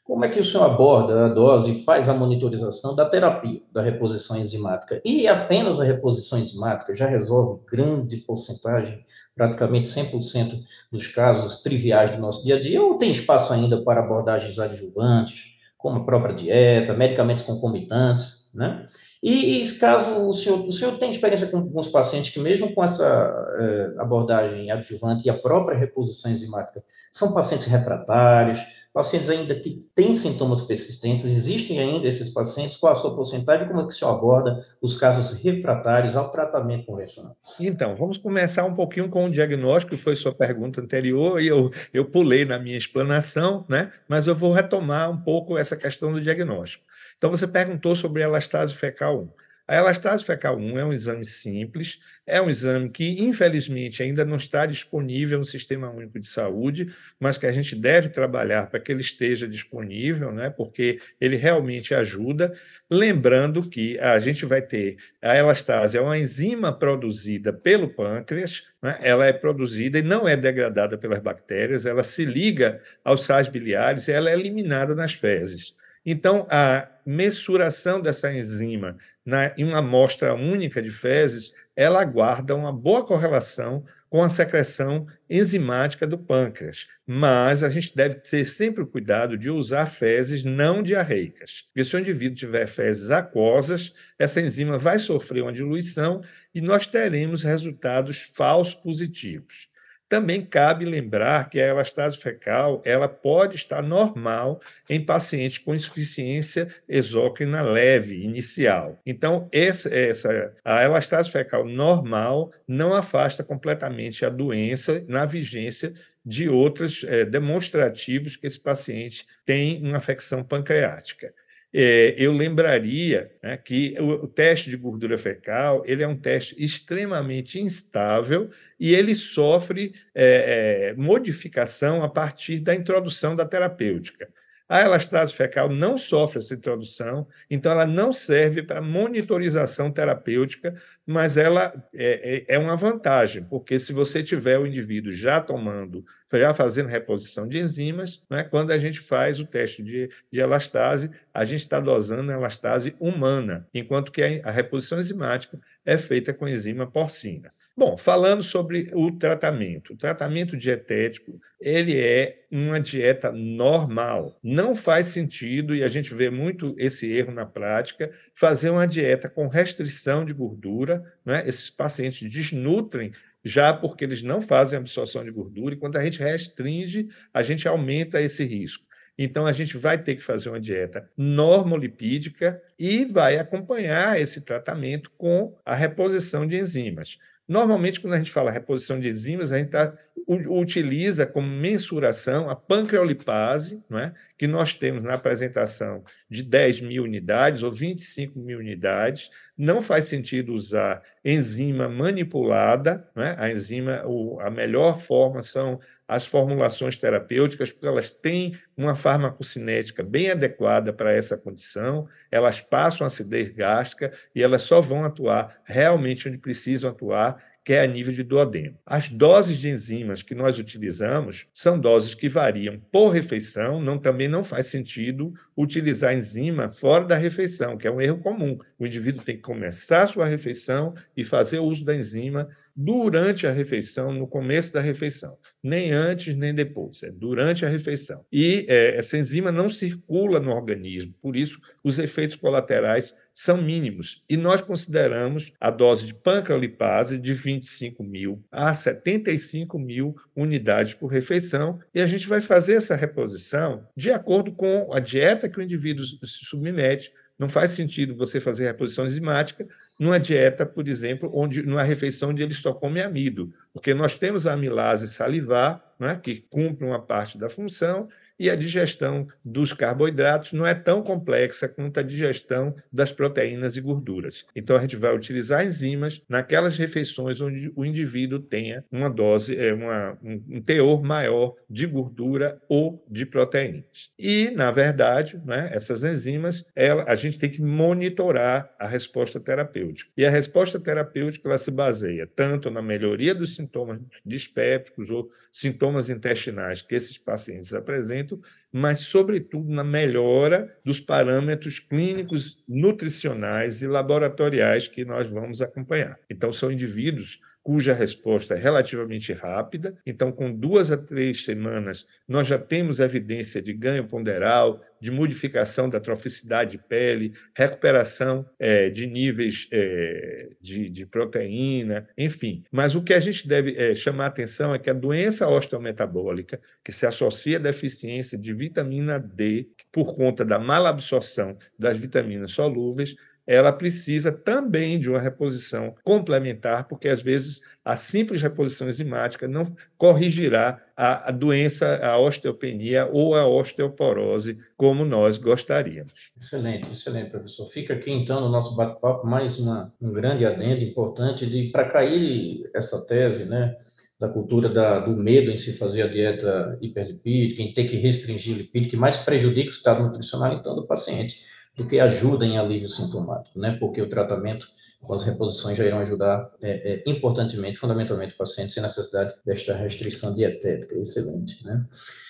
como 0.04 0.24
é 0.24 0.28
que 0.28 0.40
o 0.40 0.44
senhor 0.44 0.64
aborda 0.64 1.26
a 1.26 1.28
dose 1.28 1.70
e 1.70 1.84
faz 1.84 2.08
a 2.08 2.14
monitorização 2.14 2.94
da 2.96 3.08
terapia, 3.08 3.62
da 3.72 3.82
reposição 3.82 4.36
enzimática? 4.36 5.00
E 5.04 5.28
apenas 5.28 5.80
a 5.80 5.84
reposição 5.84 6.38
enzimática 6.38 6.94
já 6.94 7.06
resolve 7.06 7.60
grande 7.70 8.16
porcentagem, 8.18 9.04
praticamente 9.34 9.88
100% 9.88 10.60
dos 10.90 11.06
casos 11.06 11.62
triviais 11.62 12.10
do 12.10 12.18
nosso 12.18 12.44
dia 12.44 12.56
a 12.56 12.62
dia, 12.62 12.82
ou 12.82 12.98
tem 12.98 13.12
espaço 13.12 13.52
ainda 13.52 13.80
para 13.82 14.00
abordagens 14.00 14.58
adjuvantes, 14.58 15.52
como 15.78 16.00
a 16.00 16.04
própria 16.04 16.34
dieta, 16.34 16.94
medicamentos 16.94 17.44
concomitantes, 17.44 18.50
né? 18.54 18.86
E, 19.22 19.62
e 19.62 19.78
caso 19.78 20.28
o 20.28 20.32
senhor, 20.32 20.66
o 20.66 20.72
senhor 20.72 20.98
tem 20.98 21.10
experiência 21.12 21.46
com 21.46 21.58
alguns 21.58 21.88
pacientes 21.88 22.32
que, 22.32 22.40
mesmo 22.40 22.74
com 22.74 22.82
essa 22.82 23.04
é, 23.04 24.00
abordagem 24.00 24.68
adjuvante 24.68 25.26
e 25.26 25.30
a 25.30 25.38
própria 25.38 25.78
reposição 25.78 26.32
enzimática, 26.32 26.82
são 27.10 27.32
pacientes 27.32 27.68
refratários, 27.68 28.60
pacientes 28.92 29.30
ainda 29.30 29.54
que 29.54 29.84
têm 29.94 30.12
sintomas 30.12 30.62
persistentes, 30.62 31.24
existem 31.24 31.80
ainda 31.80 32.06
esses 32.06 32.30
pacientes? 32.30 32.76
Qual 32.76 32.92
a 32.92 32.96
sua 32.96 33.14
porcentagem? 33.14 33.66
Como 33.66 33.80
é 33.80 33.86
que 33.86 33.94
senhor 33.94 34.12
aborda 34.12 34.64
os 34.80 34.96
casos 34.96 35.38
refratários 35.38 36.16
ao 36.16 36.30
tratamento 36.30 36.86
convencional? 36.86 37.36
Então, 37.58 37.96
vamos 37.96 38.18
começar 38.18 38.64
um 38.64 38.74
pouquinho 38.74 39.08
com 39.08 39.26
o 39.26 39.30
diagnóstico, 39.30 39.96
que 39.96 40.02
foi 40.02 40.14
sua 40.14 40.34
pergunta 40.34 40.80
anterior, 40.80 41.40
e 41.40 41.46
eu, 41.46 41.70
eu 41.92 42.04
pulei 42.04 42.44
na 42.44 42.58
minha 42.58 42.76
explanação, 42.76 43.64
né? 43.68 43.90
mas 44.08 44.26
eu 44.26 44.34
vou 44.34 44.52
retomar 44.52 45.10
um 45.10 45.20
pouco 45.20 45.56
essa 45.56 45.76
questão 45.76 46.12
do 46.12 46.20
diagnóstico. 46.20 46.84
Então, 47.16 47.30
você 47.30 47.46
perguntou 47.46 47.94
sobre 47.94 48.22
elastase 48.22 48.74
fecal 48.74 49.22
1. 49.22 49.41
A 49.66 49.76
elastase 49.76 50.24
fecal 50.24 50.58
1 50.58 50.78
é 50.78 50.84
um 50.84 50.92
exame 50.92 51.24
simples, 51.24 52.00
é 52.26 52.42
um 52.42 52.50
exame 52.50 52.90
que, 52.90 53.22
infelizmente, 53.22 54.02
ainda 54.02 54.24
não 54.24 54.36
está 54.36 54.66
disponível 54.66 55.38
no 55.38 55.44
Sistema 55.44 55.88
Único 55.88 56.18
de 56.18 56.26
Saúde, 56.26 56.92
mas 57.18 57.38
que 57.38 57.46
a 57.46 57.52
gente 57.52 57.76
deve 57.76 58.08
trabalhar 58.08 58.68
para 58.68 58.80
que 58.80 58.90
ele 58.90 59.00
esteja 59.00 59.46
disponível, 59.46 60.32
né, 60.32 60.50
porque 60.50 61.00
ele 61.20 61.36
realmente 61.36 61.94
ajuda. 61.94 62.52
Lembrando 62.90 63.68
que 63.68 63.98
a 64.00 64.18
gente 64.18 64.44
vai 64.44 64.60
ter 64.60 64.96
a 65.22 65.36
elastase, 65.36 65.96
é 65.96 66.00
uma 66.00 66.18
enzima 66.18 66.76
produzida 66.76 67.52
pelo 67.52 67.88
pâncreas, 67.88 68.64
né, 68.82 68.98
ela 69.00 69.26
é 69.26 69.32
produzida 69.32 69.98
e 69.98 70.02
não 70.02 70.28
é 70.28 70.36
degradada 70.36 70.98
pelas 70.98 71.20
bactérias, 71.20 71.86
ela 71.86 72.02
se 72.02 72.24
liga 72.24 72.80
aos 73.04 73.24
sais 73.24 73.48
biliares 73.48 74.08
e 74.08 74.12
ela 74.12 74.28
é 74.28 74.34
eliminada 74.34 74.94
nas 74.94 75.12
fezes. 75.14 75.74
Então, 76.04 76.46
a 76.50 76.88
mensuração 77.06 78.00
dessa 78.00 78.32
enzima 78.32 78.96
na, 79.24 79.52
em 79.56 79.64
uma 79.64 79.78
amostra 79.78 80.34
única 80.34 80.82
de 80.82 80.90
fezes, 80.90 81.52
ela 81.74 82.04
guarda 82.04 82.54
uma 82.54 82.72
boa 82.72 83.04
correlação 83.04 83.84
com 84.10 84.22
a 84.22 84.28
secreção 84.28 85.06
enzimática 85.28 86.06
do 86.06 86.18
pâncreas. 86.18 86.86
Mas 87.06 87.62
a 87.62 87.70
gente 87.70 87.96
deve 87.96 88.16
ter 88.16 88.44
sempre 88.44 88.82
o 88.82 88.86
cuidado 88.86 89.38
de 89.38 89.48
usar 89.48 89.86
fezes 89.86 90.44
não 90.44 90.82
diarreicas. 90.82 91.64
Porque 91.68 91.84
se 91.84 91.96
o 91.96 91.98
indivíduo 91.98 92.36
tiver 92.36 92.66
fezes 92.66 93.10
aquosas, 93.10 93.92
essa 94.18 94.40
enzima 94.40 94.76
vai 94.76 94.98
sofrer 94.98 95.42
uma 95.42 95.52
diluição 95.52 96.20
e 96.54 96.60
nós 96.60 96.86
teremos 96.86 97.42
resultados 97.42 98.20
falsos 98.20 98.74
positivos. 98.74 99.71
Também 100.12 100.44
cabe 100.44 100.84
lembrar 100.84 101.48
que 101.48 101.58
a 101.58 101.68
elastase 101.68 102.18
fecal 102.18 102.82
ela 102.84 103.08
pode 103.08 103.56
estar 103.56 103.82
normal 103.82 104.60
em 104.86 105.02
pacientes 105.02 105.56
com 105.56 105.74
insuficiência 105.74 106.68
exócrina 106.86 107.62
leve, 107.62 108.22
inicial. 108.22 109.00
Então, 109.06 109.48
essa, 109.50 109.88
essa, 109.88 110.54
a 110.62 110.84
elastase 110.84 111.30
fecal 111.30 111.64
normal 111.64 112.52
não 112.68 112.92
afasta 112.92 113.42
completamente 113.42 114.22
a 114.22 114.28
doença 114.28 115.02
na 115.08 115.24
vigência 115.24 115.94
de 116.22 116.46
outros 116.46 117.04
é, 117.04 117.24
demonstrativos 117.24 118.36
que 118.36 118.46
esse 118.46 118.60
paciente 118.60 119.26
tem 119.46 119.82
uma 119.82 119.96
afecção 119.96 120.44
pancreática 120.44 121.32
eu 121.72 122.32
lembraria 122.32 123.32
né, 123.42 123.56
que 123.56 123.96
o, 123.98 124.24
o, 124.24 124.28
teste 124.28 124.68
de 124.68 124.76
gordura 124.76 125.16
fecal 125.16 125.82
ele 125.86 126.02
é 126.02 126.08
um 126.08 126.16
teste 126.16 126.54
extremamente 126.62 127.58
instável 127.58 128.50
e 128.78 128.94
ele 128.94 129.14
sofre 129.14 129.94
é, 130.14 130.90
é, 130.90 130.94
modificação 130.94 132.02
a 132.02 132.08
partir 132.08 132.60
da 132.60 132.74
introdução 132.74 133.34
da 133.34 133.46
terapêutica. 133.46 134.28
A 134.72 134.80
elastase 134.80 135.34
fecal 135.34 135.68
não 135.68 135.98
sofre 135.98 136.38
essa 136.38 136.54
introdução, 136.54 137.28
então 137.50 137.70
ela 137.70 137.84
não 137.84 138.10
serve 138.10 138.62
para 138.62 138.80
monitorização 138.80 139.90
terapêutica, 139.90 140.74
mas 141.04 141.36
ela 141.36 141.74
é, 141.92 142.46
é, 142.48 142.54
é, 142.54 142.58
uma 142.58 142.74
vantagem, 142.74 143.44
porque 143.44 143.78
se 143.78 143.92
você 143.92 144.22
tiver 144.22 144.58
o 144.58 144.66
indivíduo 144.66 145.12
já 145.12 145.42
tomando, 145.42 146.02
já 146.32 146.54
fazendo 146.54 146.88
reposição 146.88 147.46
de 147.46 147.58
enzimas, 147.58 148.24
né, 148.30 148.44
quando 148.44 148.70
a 148.70 148.78
gente 148.78 148.98
faz 149.00 149.38
o 149.38 149.44
teste 149.44 149.82
de, 149.82 150.08
de 150.32 150.40
elastase, 150.40 151.10
a 151.34 151.44
gente 151.44 151.60
está 151.60 151.78
dosando 151.78 152.32
a 152.32 152.34
elastase 152.34 152.96
humana, 152.98 153.68
enquanto 153.74 154.10
que 154.10 154.22
a, 154.22 154.48
a 154.48 154.50
reposição 154.50 154.98
enzimática 154.98 155.60
é 155.84 155.98
feita 155.98 156.32
com 156.32 156.48
enzima 156.48 156.86
porcina. 156.86 157.52
Bom, 157.74 157.96
falando 157.96 158.42
sobre 158.42 158.90
o 158.92 159.10
tratamento. 159.12 159.94
O 159.94 159.96
tratamento 159.96 160.56
dietético, 160.56 161.40
ele 161.58 161.98
é 161.98 162.44
uma 162.50 162.78
dieta 162.78 163.32
normal. 163.32 164.38
Não 164.42 164.74
faz 164.74 165.06
sentido, 165.06 165.74
e 165.74 165.82
a 165.82 165.88
gente 165.88 166.14
vê 166.14 166.28
muito 166.28 166.74
esse 166.78 167.10
erro 167.10 167.32
na 167.32 167.46
prática, 167.46 168.10
fazer 168.34 168.68
uma 168.68 168.86
dieta 168.86 169.28
com 169.28 169.48
restrição 169.48 170.24
de 170.24 170.34
gordura. 170.34 171.02
Né? 171.24 171.42
Esses 171.46 171.70
pacientes 171.70 172.30
desnutrem 172.30 173.12
já 173.44 173.72
porque 173.72 174.04
eles 174.04 174.22
não 174.22 174.40
fazem 174.40 174.78
absorção 174.78 175.24
de 175.24 175.30
gordura, 175.30 175.74
e 175.74 175.78
quando 175.78 175.96
a 175.96 176.04
gente 176.04 176.20
restringe, 176.20 177.08
a 177.32 177.42
gente 177.42 177.66
aumenta 177.66 178.20
esse 178.20 178.44
risco. 178.44 178.84
Então, 179.18 179.46
a 179.46 179.52
gente 179.52 179.76
vai 179.76 180.02
ter 180.02 180.16
que 180.16 180.22
fazer 180.22 180.48
uma 180.48 180.60
dieta 180.60 181.08
normolipídica 181.16 182.60
e 182.78 183.04
vai 183.04 183.36
acompanhar 183.36 184.18
esse 184.20 184.40
tratamento 184.40 185.10
com 185.18 185.54
a 185.64 185.74
reposição 185.74 186.46
de 186.46 186.56
enzimas. 186.58 187.18
Normalmente, 187.48 188.00
quando 188.00 188.14
a 188.14 188.18
gente 188.18 188.30
fala 188.30 188.50
reposição 188.50 189.00
de 189.00 189.08
enzimas, 189.08 189.50
a 189.50 189.58
gente 189.58 189.70
tá, 189.70 189.92
utiliza 190.26 191.26
como 191.26 191.48
mensuração 191.48 192.48
a 192.48 192.54
pancreolipase, 192.54 193.84
não 193.90 193.98
é? 193.98 194.14
que 194.38 194.46
nós 194.46 194.74
temos 194.74 195.02
na 195.02 195.14
apresentação 195.14 196.04
de 196.30 196.42
10 196.42 196.80
mil 196.82 197.02
unidades 197.02 197.62
ou 197.62 197.72
25 197.72 198.38
mil 198.38 198.58
unidades. 198.58 199.30
Não 199.56 199.82
faz 199.82 200.04
sentido 200.04 200.52
usar 200.52 201.02
enzima 201.24 201.88
manipulada, 201.88 203.08
é? 203.16 203.34
a 203.36 203.50
enzima, 203.50 204.02
a 204.40 204.50
melhor 204.50 205.00
forma 205.00 205.42
são 205.42 205.80
as 206.14 206.26
formulações 206.26 206.96
terapêuticas, 206.96 207.72
porque 207.72 207.86
elas 207.86 208.10
têm 208.10 208.54
uma 208.76 208.94
farmacocinética 208.94 210.02
bem 210.02 210.30
adequada 210.30 210.92
para 210.92 211.12
essa 211.12 211.36
condição, 211.36 212.06
elas 212.30 212.60
passam 212.60 213.06
acidez 213.06 213.50
gástrica 213.50 214.12
e 214.34 214.42
elas 214.42 214.62
só 214.62 214.80
vão 214.80 215.04
atuar 215.04 215.60
realmente 215.64 216.28
onde 216.28 216.38
precisam 216.38 216.90
atuar, 216.90 217.42
que 217.64 217.72
é 217.72 217.80
a 217.80 217.86
nível 217.86 218.12
de 218.12 218.24
duodeno. 218.24 218.76
As 218.84 219.08
doses 219.08 219.58
de 219.58 219.68
enzimas 219.68 220.22
que 220.22 220.34
nós 220.34 220.58
utilizamos 220.58 221.46
são 221.54 221.78
doses 221.78 222.14
que 222.14 222.28
variam 222.28 222.80
por 222.90 223.10
refeição, 223.10 223.80
não, 223.80 223.98
também 223.98 224.26
não 224.26 224.42
faz 224.42 224.66
sentido 224.66 225.32
utilizar 225.56 226.14
enzima 226.14 226.70
fora 226.70 227.04
da 227.04 227.16
refeição, 227.16 227.76
que 227.76 227.86
é 227.86 227.90
um 227.90 228.00
erro 228.00 228.18
comum. 228.18 228.58
O 228.78 228.86
indivíduo 228.86 229.22
tem 229.22 229.36
que 229.36 229.42
começar 229.42 230.02
a 230.02 230.06
sua 230.08 230.26
refeição 230.26 230.94
e 231.16 231.22
fazer 231.22 231.60
uso 231.60 231.84
da 231.84 231.94
enzima 231.94 232.48
durante 232.74 233.46
a 233.46 233.52
refeição, 233.52 234.12
no 234.12 234.26
começo 234.26 234.72
da 234.72 234.80
refeição, 234.80 235.36
nem 235.62 235.92
antes 235.92 236.34
nem 236.34 236.54
depois, 236.54 237.02
é 237.02 237.10
durante 237.10 237.64
a 237.64 237.68
refeição. 237.68 238.24
E 238.32 238.64
é, 238.68 238.96
essa 238.96 239.18
enzima 239.18 239.52
não 239.52 239.70
circula 239.70 240.40
no 240.40 240.50
organismo, 240.50 241.14
por 241.20 241.36
isso 241.36 241.60
os 241.84 241.98
efeitos 241.98 242.36
colaterais 242.36 243.14
são 243.34 243.60
mínimos. 243.60 244.22
E 244.28 244.36
nós 244.36 244.60
consideramos 244.60 245.52
a 245.60 245.70
dose 245.70 246.06
de 246.06 246.14
pancreolipase 246.14 247.18
de 247.18 247.32
25 247.32 248.02
mil 248.02 248.42
a 248.50 248.74
75 248.74 249.78
mil 249.78 250.14
unidades 250.36 250.94
por 250.94 251.06
refeição, 251.06 251.78
e 251.94 252.00
a 252.00 252.06
gente 252.06 252.26
vai 252.26 252.40
fazer 252.40 252.74
essa 252.74 252.94
reposição 252.94 253.86
de 253.96 254.10
acordo 254.10 254.52
com 254.52 254.92
a 254.92 255.00
dieta 255.00 255.48
que 255.48 255.58
o 255.58 255.62
indivíduo 255.62 256.04
se 256.04 256.44
submete. 256.44 257.12
Não 257.38 257.48
faz 257.48 257.72
sentido 257.72 258.14
você 258.14 258.38
fazer 258.38 258.64
reposição 258.64 259.06
enzimática 259.06 259.66
numa 260.02 260.18
dieta, 260.18 260.66
por 260.66 260.88
exemplo, 260.88 261.30
onde 261.32 261.62
numa 261.62 261.84
refeição 261.84 262.30
onde 262.30 262.42
ele 262.42 262.52
só 262.52 262.72
come 262.72 263.00
amido, 263.00 263.52
porque 263.72 263.94
nós 263.94 264.16
temos 264.16 264.48
a 264.48 264.54
amilase 264.54 265.06
salivar, 265.06 265.80
né, 265.96 266.18
que 266.20 266.40
cumpre 266.50 266.84
uma 266.84 267.00
parte 267.00 267.38
da 267.38 267.48
função, 267.48 268.08
e 268.42 268.50
a 268.50 268.56
digestão 268.56 269.28
dos 269.44 269.72
carboidratos 269.72 270.52
não 270.52 270.66
é 270.66 270.74
tão 270.74 271.00
complexa 271.00 271.68
quanto 271.68 272.00
a 272.00 272.02
digestão 272.02 272.74
das 272.92 273.12
proteínas 273.12 273.76
e 273.76 273.80
gorduras. 273.80 274.44
Então, 274.56 274.76
a 274.76 274.80
gente 274.80 274.96
vai 274.96 275.14
utilizar 275.14 275.64
enzimas 275.64 276.20
naquelas 276.28 276.76
refeições 276.76 277.40
onde 277.40 277.72
o 277.76 277.84
indivíduo 277.84 278.40
tenha 278.40 278.84
uma 278.90 279.08
dose, 279.08 279.56
é, 279.56 279.72
uma, 279.72 280.18
um 280.24 280.60
teor 280.60 281.04
maior 281.04 281.54
de 281.70 281.86
gordura 281.86 282.60
ou 282.68 283.06
de 283.08 283.24
proteínas. 283.24 284.10
E, 284.18 284.50
na 284.50 284.72
verdade, 284.72 285.40
né, 285.44 285.70
essas 285.72 286.02
enzimas, 286.02 286.66
ela, 286.74 287.04
a 287.06 287.14
gente 287.14 287.38
tem 287.38 287.48
que 287.48 287.62
monitorar 287.62 288.74
a 288.76 288.88
resposta 288.88 289.38
terapêutica. 289.38 290.10
E 290.16 290.26
a 290.26 290.30
resposta 290.30 290.80
terapêutica 290.80 291.48
ela 291.48 291.58
se 291.58 291.70
baseia 291.70 292.26
tanto 292.26 292.72
na 292.72 292.82
melhoria 292.82 293.36
dos 293.36 293.54
sintomas 293.54 294.00
dispépticos 294.26 295.10
ou 295.10 295.30
sintomas 295.52 296.10
intestinais 296.10 296.82
que 296.82 296.96
esses 296.96 297.16
pacientes 297.16 297.72
apresentam, 297.72 298.31
mas, 298.72 299.00
sobretudo, 299.00 299.68
na 299.70 299.84
melhora 299.84 300.74
dos 300.84 301.00
parâmetros 301.00 301.78
clínicos, 301.78 302.56
nutricionais 302.68 303.82
e 303.82 303.86
laboratoriais 303.86 304.88
que 304.88 305.04
nós 305.04 305.28
vamos 305.28 305.60
acompanhar. 305.60 306.18
Então, 306.30 306.52
são 306.52 306.70
indivíduos 306.70 307.40
cuja 307.62 307.94
resposta 307.94 308.54
é 308.54 308.58
relativamente 308.58 309.32
rápida. 309.32 309.96
Então, 310.04 310.32
com 310.32 310.52
duas 310.52 310.90
a 310.90 310.96
três 310.96 311.44
semanas, 311.44 312.06
nós 312.26 312.46
já 312.46 312.58
temos 312.58 312.98
evidência 312.98 313.62
de 313.62 313.72
ganho 313.72 314.04
ponderal, 314.06 314.80
de 315.00 315.10
modificação 315.10 315.88
da 315.88 316.00
troficidade 316.00 316.72
de 316.72 316.78
pele, 316.78 317.32
recuperação 317.54 318.44
é, 318.58 318.90
de 318.90 319.06
níveis 319.06 319.68
é, 319.70 320.48
de, 320.60 320.88
de, 320.88 321.06
proteína, 321.06 322.08
enfim. 322.16 322.64
Mas 322.70 322.94
o 322.94 323.02
que 323.02 323.14
a 323.14 323.20
gente 323.20 323.46
deve 323.46 323.76
é, 323.76 323.94
chamar 323.94 324.26
atenção 324.26 324.74
é 324.74 324.78
que 324.78 324.90
a 324.90 324.94
doença 324.94 325.48
osteometabólica, 325.48 326.60
que 326.84 326.92
se 326.92 327.06
associa 327.06 327.58
à 327.58 327.60
deficiência 327.60 328.38
de 328.38 328.52
vitamina 328.52 329.18
D, 329.18 329.68
por 329.90 330.14
conta 330.14 330.44
da 330.44 330.58
malabsorção 330.58 331.56
das 331.78 331.98
vitaminas 331.98 332.52
solúveis, 332.52 333.14
ela 333.46 333.72
precisa 333.72 334.30
também 334.30 334.98
de 334.98 335.10
uma 335.10 335.20
reposição 335.20 335.94
complementar, 336.04 336.86
porque 336.86 337.08
às 337.08 337.22
vezes 337.22 337.60
a 337.84 337.96
simples 337.96 338.40
reposição 338.40 338.88
enzimática 338.88 339.48
não 339.48 339.66
corrigirá 339.98 340.80
a, 340.96 341.28
a 341.28 341.32
doença, 341.32 341.96
a 341.96 342.18
osteopenia 342.18 343.08
ou 343.12 343.34
a 343.34 343.46
osteoporose, 343.46 344.58
como 344.76 345.04
nós 345.04 345.36
gostaríamos. 345.36 346.32
Excelente, 346.40 346.90
excelente, 346.92 347.30
professor. 347.30 347.66
Fica 347.66 347.94
aqui 347.94 348.12
então 348.12 348.40
no 348.40 348.48
nosso 348.48 348.76
bate-papo 348.76 349.26
mais 349.26 349.58
uma, 349.58 349.92
um 350.00 350.12
grande 350.12 350.46
adendo 350.46 350.82
importante 350.82 351.44
de 351.46 351.70
para 351.70 351.88
cair 351.88 352.70
essa 352.74 353.06
tese, 353.06 353.46
né? 353.46 353.76
da 354.20 354.28
cultura 354.28 354.68
da, 354.68 355.00
do 355.00 355.16
medo 355.16 355.50
em 355.50 355.58
se 355.58 355.76
fazer 355.76 356.02
a 356.02 356.06
dieta 356.06 356.78
hiperlipídica, 356.80 357.60
em 357.60 357.74
ter 357.74 357.86
que 357.86 357.96
restringir 357.96 358.56
lipídico, 358.56 358.92
que 358.92 358.96
mais 358.96 359.18
prejudica 359.18 359.68
o 359.68 359.72
estado 359.72 360.00
nutricional, 360.00 360.54
então, 360.54 360.76
do 360.76 360.86
paciente 360.86 361.34
do 361.76 361.86
que 361.86 361.98
ajuda 361.98 362.44
em 362.44 362.58
alívio 362.58 362.88
sintomático, 362.88 363.58
né? 363.58 363.76
Porque 363.80 364.02
o 364.02 364.08
tratamento 364.08 364.68
com 365.02 365.12
as 365.12 365.24
reposições 365.24 365.76
já 365.76 365.84
irão 365.84 365.98
ajudar 365.98 366.50
é, 366.62 367.02
é, 367.06 367.10
importantemente, 367.10 367.78
fundamentalmente, 367.78 368.34
o 368.34 368.36
paciente 368.36 368.72
sem 368.72 368.82
necessidade 368.82 369.34
desta 369.44 369.74
restrição 369.74 370.34
dietética. 370.34 370.94
Excelente, 370.94 371.64
né? 371.64 371.84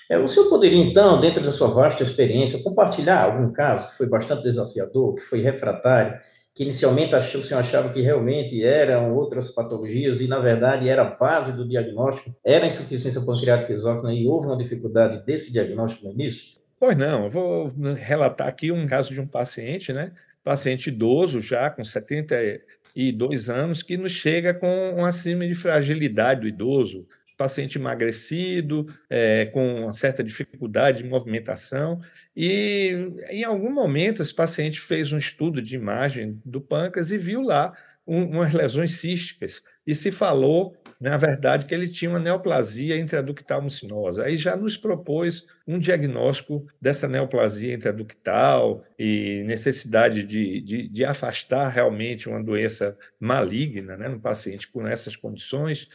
É, 0.09 0.19
o 0.19 0.29
senhor 0.29 0.49
poderia, 0.49 0.83
então, 0.83 1.21
dentro 1.21 1.43
da 1.43 1.53
sua 1.53 1.69
vasta 1.69 2.03
experiência, 2.03 2.63
compartilhar 2.63 3.25
algum 3.25 3.53
caso 3.53 3.91
que 3.91 3.97
foi 3.97 4.07
bastante 4.07 4.43
desafiador, 4.43 5.15
que 5.15 5.23
foi 5.23 5.41
refratário, 5.41 6.19
que 6.55 6.65
inicialmente 6.65 7.15
achou, 7.15 7.41
o 7.41 7.45
senhor 7.45 7.61
achava 7.61 7.89
que 7.91 8.01
realmente 8.01 8.63
eram 8.63 9.15
outras 9.15 9.49
patologias 9.51 10.21
e, 10.21 10.29
na 10.29 10.39
verdade, 10.39 10.89
era 10.89 11.03
a 11.03 11.17
base 11.17 11.57
do 11.57 11.67
diagnóstico, 11.67 12.35
era 12.45 12.67
insuficiência 12.67 13.23
pancreática 13.23 13.73
exócrina 13.73 14.13
e 14.13 14.27
houve 14.27 14.49
uma 14.49 14.57
dificuldade 14.57 15.25
desse 15.25 15.51
diagnóstico 15.51 16.07
no 16.07 16.13
início? 16.13 16.62
Pois 16.83 16.97
não, 16.97 17.27
eu 17.27 17.31
vou 17.31 17.73
relatar 17.95 18.49
aqui 18.49 18.73
um 18.73 18.89
caso 18.89 19.15
de 19.15 19.21
um 19.21 19.27
paciente, 19.27 19.93
né? 19.93 20.11
Paciente 20.43 20.89
idoso 20.89 21.39
já 21.39 21.71
com 21.71 21.85
72 21.85 23.49
anos, 23.49 23.85
que 23.85 23.97
nos 23.97 24.11
chega 24.11 24.53
com 24.53 24.97
uma 24.97 25.13
síndrome 25.13 25.47
de 25.47 25.55
fragilidade 25.55 26.41
do 26.41 26.49
idoso, 26.49 27.07
paciente 27.39 27.79
emagrecido, 27.79 28.93
é, 29.09 29.47
com 29.47 29.85
uma 29.85 29.93
certa 29.93 30.25
dificuldade 30.25 31.05
de 31.05 31.09
movimentação, 31.09 32.01
e 32.37 33.13
em 33.31 33.45
algum 33.45 33.71
momento 33.73 34.21
esse 34.21 34.35
paciente 34.35 34.81
fez 34.81 35.13
um 35.13 35.19
estudo 35.19 35.63
de 35.63 35.77
imagem 35.77 36.43
do 36.45 36.61
pâncreas 36.61 37.13
e 37.13 37.17
viu 37.17 37.43
lá 37.43 37.73
um, 38.05 38.25
umas 38.25 38.53
lesões 38.53 38.97
císticas, 38.97 39.63
e 39.87 39.95
se 39.95 40.11
falou, 40.11 40.77
na 41.03 41.17
verdade, 41.17 41.67
que 41.67 41.75
ele 41.75 41.89
tinha 41.89 42.09
uma 42.09 42.21
neoplasia 42.21 42.97
intraductal 42.97 43.61
mucinosa. 43.61 44.23
Aí 44.23 44.37
já 44.37 44.55
nos 44.57 44.77
propôs 44.77 45.45
um 45.67 45.77
diagnóstico 45.77 46.65
dessa 46.81 47.09
neoplasia 47.09 47.75
intraductal 47.75 48.85
e 48.97 49.43
necessidade 49.45 50.23
de, 50.23 50.61
de, 50.61 50.89
de 50.89 51.05
afastar 51.05 51.69
realmente 51.71 52.29
uma 52.29 52.41
doença 52.41 52.97
maligna 53.19 53.97
né, 53.97 54.09
no 54.09 54.21
paciente 54.21 54.69
com 54.69 54.87
essas 54.87 55.17
condições. 55.17 55.89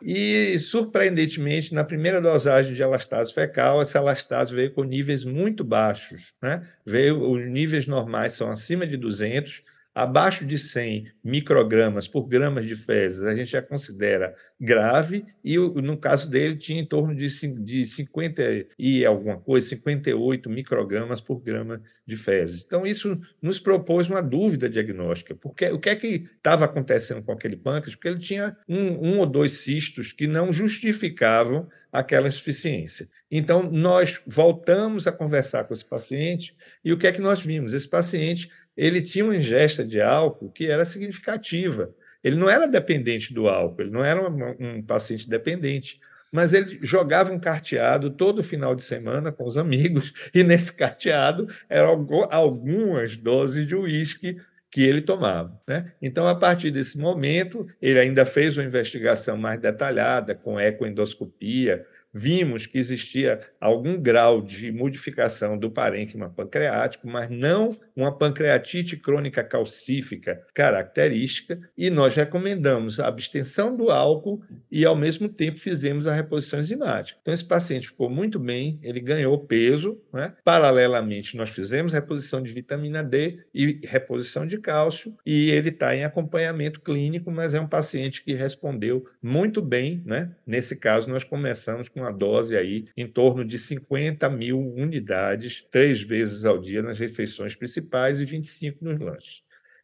E, 0.00 0.56
surpreendentemente, 0.60 1.74
na 1.74 1.82
primeira 1.82 2.20
dosagem 2.20 2.72
de 2.72 2.82
elastase 2.82 3.34
fecal, 3.34 3.82
essa 3.82 3.98
elastase 3.98 4.54
veio 4.54 4.72
com 4.72 4.84
níveis 4.84 5.24
muito 5.24 5.64
baixos. 5.64 6.34
Né? 6.40 6.62
Veio, 6.86 7.20
os 7.28 7.48
níveis 7.48 7.88
normais 7.88 8.32
são 8.34 8.48
acima 8.48 8.86
de 8.86 8.96
200, 8.96 9.64
Abaixo 9.94 10.46
de 10.46 10.58
100 10.58 11.12
microgramas 11.22 12.08
por 12.08 12.26
gramas 12.26 12.64
de 12.64 12.74
fezes, 12.74 13.24
a 13.24 13.34
gente 13.34 13.50
já 13.50 13.60
considera 13.60 14.34
grave, 14.58 15.24
e 15.44 15.58
no 15.58 15.96
caso 15.98 16.30
dele 16.30 16.56
tinha 16.56 16.80
em 16.80 16.86
torno 16.86 17.14
de, 17.14 17.28
de 17.62 17.84
50 17.84 18.66
e 18.78 19.04
alguma 19.04 19.38
coisa, 19.38 19.68
58 19.68 20.48
microgramas 20.48 21.20
por 21.20 21.40
grama 21.40 21.82
de 22.06 22.16
fezes. 22.16 22.64
Então, 22.64 22.86
isso 22.86 23.20
nos 23.42 23.60
propôs 23.60 24.08
uma 24.08 24.22
dúvida 24.22 24.68
diagnóstica, 24.68 25.34
porque 25.34 25.66
o 25.66 25.78
que 25.78 25.90
é 25.90 25.96
que 25.96 26.28
estava 26.36 26.64
acontecendo 26.64 27.22
com 27.22 27.32
aquele 27.32 27.56
pâncreas? 27.56 27.94
Porque 27.94 28.08
ele 28.08 28.18
tinha 28.18 28.56
um, 28.68 29.08
um 29.08 29.18
ou 29.18 29.26
dois 29.26 29.52
cistos 29.52 30.12
que 30.12 30.26
não 30.26 30.52
justificavam 30.52 31.68
aquela 31.92 32.28
insuficiência. 32.28 33.08
Então, 33.30 33.70
nós 33.70 34.20
voltamos 34.26 35.06
a 35.06 35.12
conversar 35.12 35.64
com 35.64 35.74
esse 35.74 35.84
paciente 35.84 36.54
e 36.84 36.92
o 36.92 36.98
que 36.98 37.06
é 37.06 37.12
que 37.12 37.20
nós 37.20 37.42
vimos? 37.42 37.74
Esse 37.74 37.88
paciente 37.88 38.48
ele 38.76 39.02
tinha 39.02 39.24
uma 39.24 39.36
ingesta 39.36 39.84
de 39.84 40.00
álcool 40.00 40.50
que 40.50 40.66
era 40.66 40.84
significativa. 40.84 41.94
Ele 42.22 42.36
não 42.36 42.48
era 42.48 42.66
dependente 42.66 43.34
do 43.34 43.48
álcool, 43.48 43.82
ele 43.82 43.90
não 43.90 44.04
era 44.04 44.20
um, 44.28 44.56
um 44.58 44.82
paciente 44.82 45.28
dependente, 45.28 46.00
mas 46.30 46.54
ele 46.54 46.78
jogava 46.80 47.32
um 47.32 47.38
carteado 47.38 48.10
todo 48.10 48.42
final 48.42 48.74
de 48.74 48.84
semana 48.84 49.30
com 49.30 49.46
os 49.46 49.58
amigos, 49.58 50.12
e 50.34 50.42
nesse 50.42 50.72
carteado 50.72 51.46
eram 51.68 52.06
algumas 52.30 53.16
doses 53.16 53.66
de 53.66 53.74
uísque 53.74 54.38
que 54.70 54.82
ele 54.82 55.02
tomava. 55.02 55.60
Né? 55.68 55.92
Então, 56.00 56.26
a 56.26 56.34
partir 56.34 56.70
desse 56.70 56.98
momento, 56.98 57.66
ele 57.80 57.98
ainda 57.98 58.24
fez 58.24 58.56
uma 58.56 58.64
investigação 58.64 59.36
mais 59.36 59.60
detalhada, 59.60 60.34
com 60.34 60.58
ecoendoscopia, 60.58 61.84
vimos 62.12 62.66
que 62.66 62.78
existia 62.78 63.40
algum 63.60 64.00
grau 64.00 64.42
de 64.42 64.70
modificação 64.70 65.56
do 65.56 65.70
parênquima 65.70 66.28
pancreático, 66.28 67.06
mas 67.06 67.30
não 67.30 67.76
uma 67.96 68.16
pancreatite 68.16 68.96
crônica 68.96 69.42
calcífica 69.42 70.42
característica, 70.54 71.60
e 71.76 71.90
nós 71.90 72.14
recomendamos 72.14 73.00
a 73.00 73.06
abstenção 73.06 73.76
do 73.76 73.90
álcool 73.90 74.42
e, 74.70 74.84
ao 74.84 74.96
mesmo 74.96 75.28
tempo, 75.28 75.58
fizemos 75.58 76.06
a 76.06 76.14
reposição 76.14 76.60
enzimática. 76.60 77.18
Então, 77.20 77.32
esse 77.32 77.44
paciente 77.44 77.88
ficou 77.88 78.10
muito 78.10 78.38
bem, 78.38 78.78
ele 78.82 79.00
ganhou 79.00 79.38
peso, 79.38 80.00
né? 80.12 80.34
paralelamente, 80.44 81.36
nós 81.36 81.50
fizemos 81.50 81.92
reposição 81.92 82.42
de 82.42 82.52
vitamina 82.52 83.02
D 83.02 83.44
e 83.54 83.80
reposição 83.84 84.46
de 84.46 84.58
cálcio, 84.58 85.14
e 85.24 85.50
ele 85.50 85.68
está 85.68 85.94
em 85.94 86.04
acompanhamento 86.04 86.80
clínico, 86.80 87.30
mas 87.30 87.54
é 87.54 87.60
um 87.60 87.68
paciente 87.68 88.22
que 88.22 88.34
respondeu 88.34 89.04
muito 89.22 89.62
bem. 89.62 90.02
Né? 90.04 90.30
Nesse 90.46 90.76
caso, 90.76 91.08
nós 91.08 91.24
começamos 91.24 91.88
com 91.88 92.01
uma 92.02 92.12
dose 92.12 92.56
aí 92.56 92.84
em 92.96 93.06
torno 93.06 93.44
de 93.44 93.58
50 93.58 94.28
mil 94.28 94.58
unidades, 94.58 95.66
três 95.70 96.02
vezes 96.02 96.44
ao 96.44 96.58
dia 96.58 96.82
nas 96.82 96.98
refeições 96.98 97.54
principais 97.54 98.20
e 98.20 98.24
25 98.24 98.84
nos 98.84 98.98
lanches. 98.98 99.42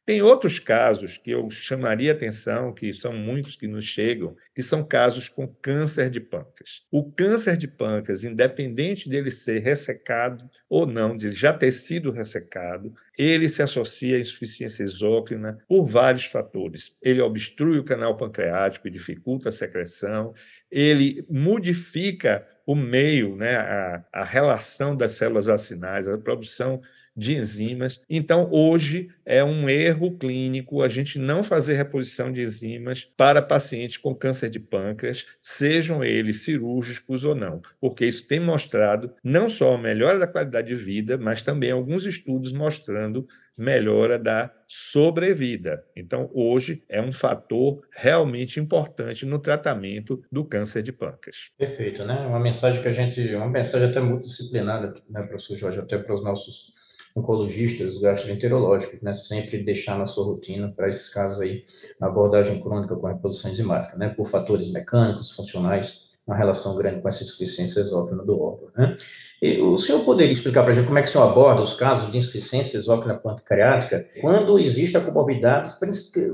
Tem 0.09 0.23
outros 0.23 0.59
casos 0.59 1.19
que 1.19 1.31
eu 1.31 1.51
chamaria 1.51 2.13
atenção, 2.13 2.73
que 2.73 2.95
são 2.95 3.13
muitos 3.13 3.57
que 3.57 3.69
nos 3.69 3.85
chegam, 3.85 4.35
que 4.55 4.63
são 4.63 4.83
casos 4.83 5.29
com 5.29 5.47
câncer 5.47 6.09
de 6.09 6.19
pâncreas. 6.19 6.83
O 6.91 7.13
câncer 7.13 7.59
de 7.59 7.69
pâncreas, 7.69 8.25
independente 8.25 9.07
dele 9.07 9.31
ser 9.31 9.59
ressecado 9.59 10.49
ou 10.67 10.87
não, 10.87 11.15
de 11.15 11.31
já 11.31 11.53
ter 11.53 11.73
sido 11.73 12.11
ressecado, 12.11 12.91
ele 13.19 13.51
se 13.51 13.61
associa 13.61 14.17
à 14.17 14.21
insuficiência 14.21 14.83
exócrina 14.83 15.59
por 15.69 15.85
vários 15.85 16.25
fatores. 16.25 16.97
Ele 17.03 17.21
obstrui 17.21 17.79
o 17.79 17.85
canal 17.85 18.17
pancreático 18.17 18.89
e 18.89 18.91
dificulta 18.91 19.51
a 19.51 19.53
secreção, 19.53 20.33
ele 20.71 21.25
modifica 21.29 22.47
o 22.67 22.75
meio, 22.75 23.37
né, 23.37 23.57
a, 23.57 24.05
a 24.13 24.25
relação 24.25 24.97
das 24.97 25.13
células 25.13 25.49
acinais, 25.49 26.07
a 26.07 26.19
produção 26.19 26.81
de 27.19 27.35
enzimas. 27.35 28.01
Então, 28.09 28.49
hoje 28.53 29.09
é 29.27 29.43
um 29.43 29.69
erro 29.69 30.17
clínico 30.17 30.83
a 30.83 30.89
gente 30.89 31.19
não 31.19 31.43
fazer 31.43 31.75
reposição 31.75 32.33
de 32.33 32.43
enzimas 32.43 33.05
para 33.17 33.43
pacientes 33.43 33.97
com 33.97 34.15
câncer 34.15 34.49
de 34.49 34.61
pâncreas, 34.61 35.27
sejam 35.43 36.05
eles 36.05 36.43
cirúrgicos 36.43 37.25
ou 37.25 37.35
não, 37.35 37.61
porque 37.81 38.07
isso 38.07 38.27
tem 38.29 38.39
mostrado 38.39 39.13
não 39.23 39.51
só 39.51 39.75
a 39.75 39.79
melhora 39.79 40.19
da 40.19 40.29
qualidade 40.29 40.69
de 40.69 40.77
vida, 40.77 41.19
mas 41.19 41.43
também 41.43 41.73
alguns 41.73 42.07
estudos 42.07 42.53
mostrando 42.53 43.27
melhora 43.57 44.17
da 44.17 44.55
sobrevida. 44.69 45.85
Então, 45.97 46.31
hoje 46.33 46.85
é 46.89 47.03
um 47.03 47.13
fator 47.13 47.83
realmente 47.91 48.61
importante 48.61 49.27
no 49.27 49.41
tratamento 49.41 50.23
do 50.31 50.45
câncer 50.45 50.83
de 50.85 50.93
pâncreas. 50.93 51.51
Perfeito, 51.59 52.05
né? 52.05 52.15
Uma 52.27 52.39
mensagem 52.39 52.81
que 52.81 52.87
a 52.87 52.93
gente, 52.93 53.35
uma 53.35 53.49
mensagem 53.49 53.89
até 53.89 54.01
multidisciplinar, 54.01 54.95
né, 55.11 55.23
professor 55.23 55.57
Jorge, 55.57 55.81
até 55.81 55.99
para 55.99 56.15
os 56.15 56.23
nossos 56.23 56.78
oncologistas 57.17 57.99
gastroenterológicos, 57.99 59.03
né, 59.03 59.15
sempre 59.15 59.63
deixar 59.63 59.99
na 59.99 60.07
sua 60.07 60.25
rotina 60.25 60.73
para 60.77 60.89
esses 60.89 61.09
casos 61.09 61.41
aí, 61.41 61.65
abordagem 62.01 62.61
crônica 62.61 62.95
com 62.97 63.07
reposição 63.07 63.51
enzimática, 63.51 63.97
né, 63.97 64.09
por 64.09 64.27
fatores 64.27 64.71
mecânicos, 64.71 65.33
funcionais, 65.33 66.07
uma 66.27 66.37
relação 66.37 66.77
grande 66.77 67.01
com 67.01 67.09
essa 67.09 67.23
insuficiência 67.23 67.81
exócrina 67.81 68.23
do 68.23 68.41
órgão, 68.41 68.69
né. 68.77 68.97
E 69.41 69.61
o 69.61 69.77
senhor 69.77 70.05
poderia 70.05 70.33
explicar 70.33 70.63
para 70.63 70.73
a 70.73 70.75
gente 70.75 70.87
como 70.87 70.99
é 70.99 71.03
que 71.03 71.09
o 71.09 71.13
senhor 71.13 71.31
aborda 71.31 71.63
os 71.63 71.73
casos 71.73 72.11
de 72.11 72.19
insuficiência 72.19 72.77
exócrina 72.77 73.15
pancreática 73.15 74.05
quando 74.21 74.59
existe 74.59 74.99
comorbidades 74.99 75.79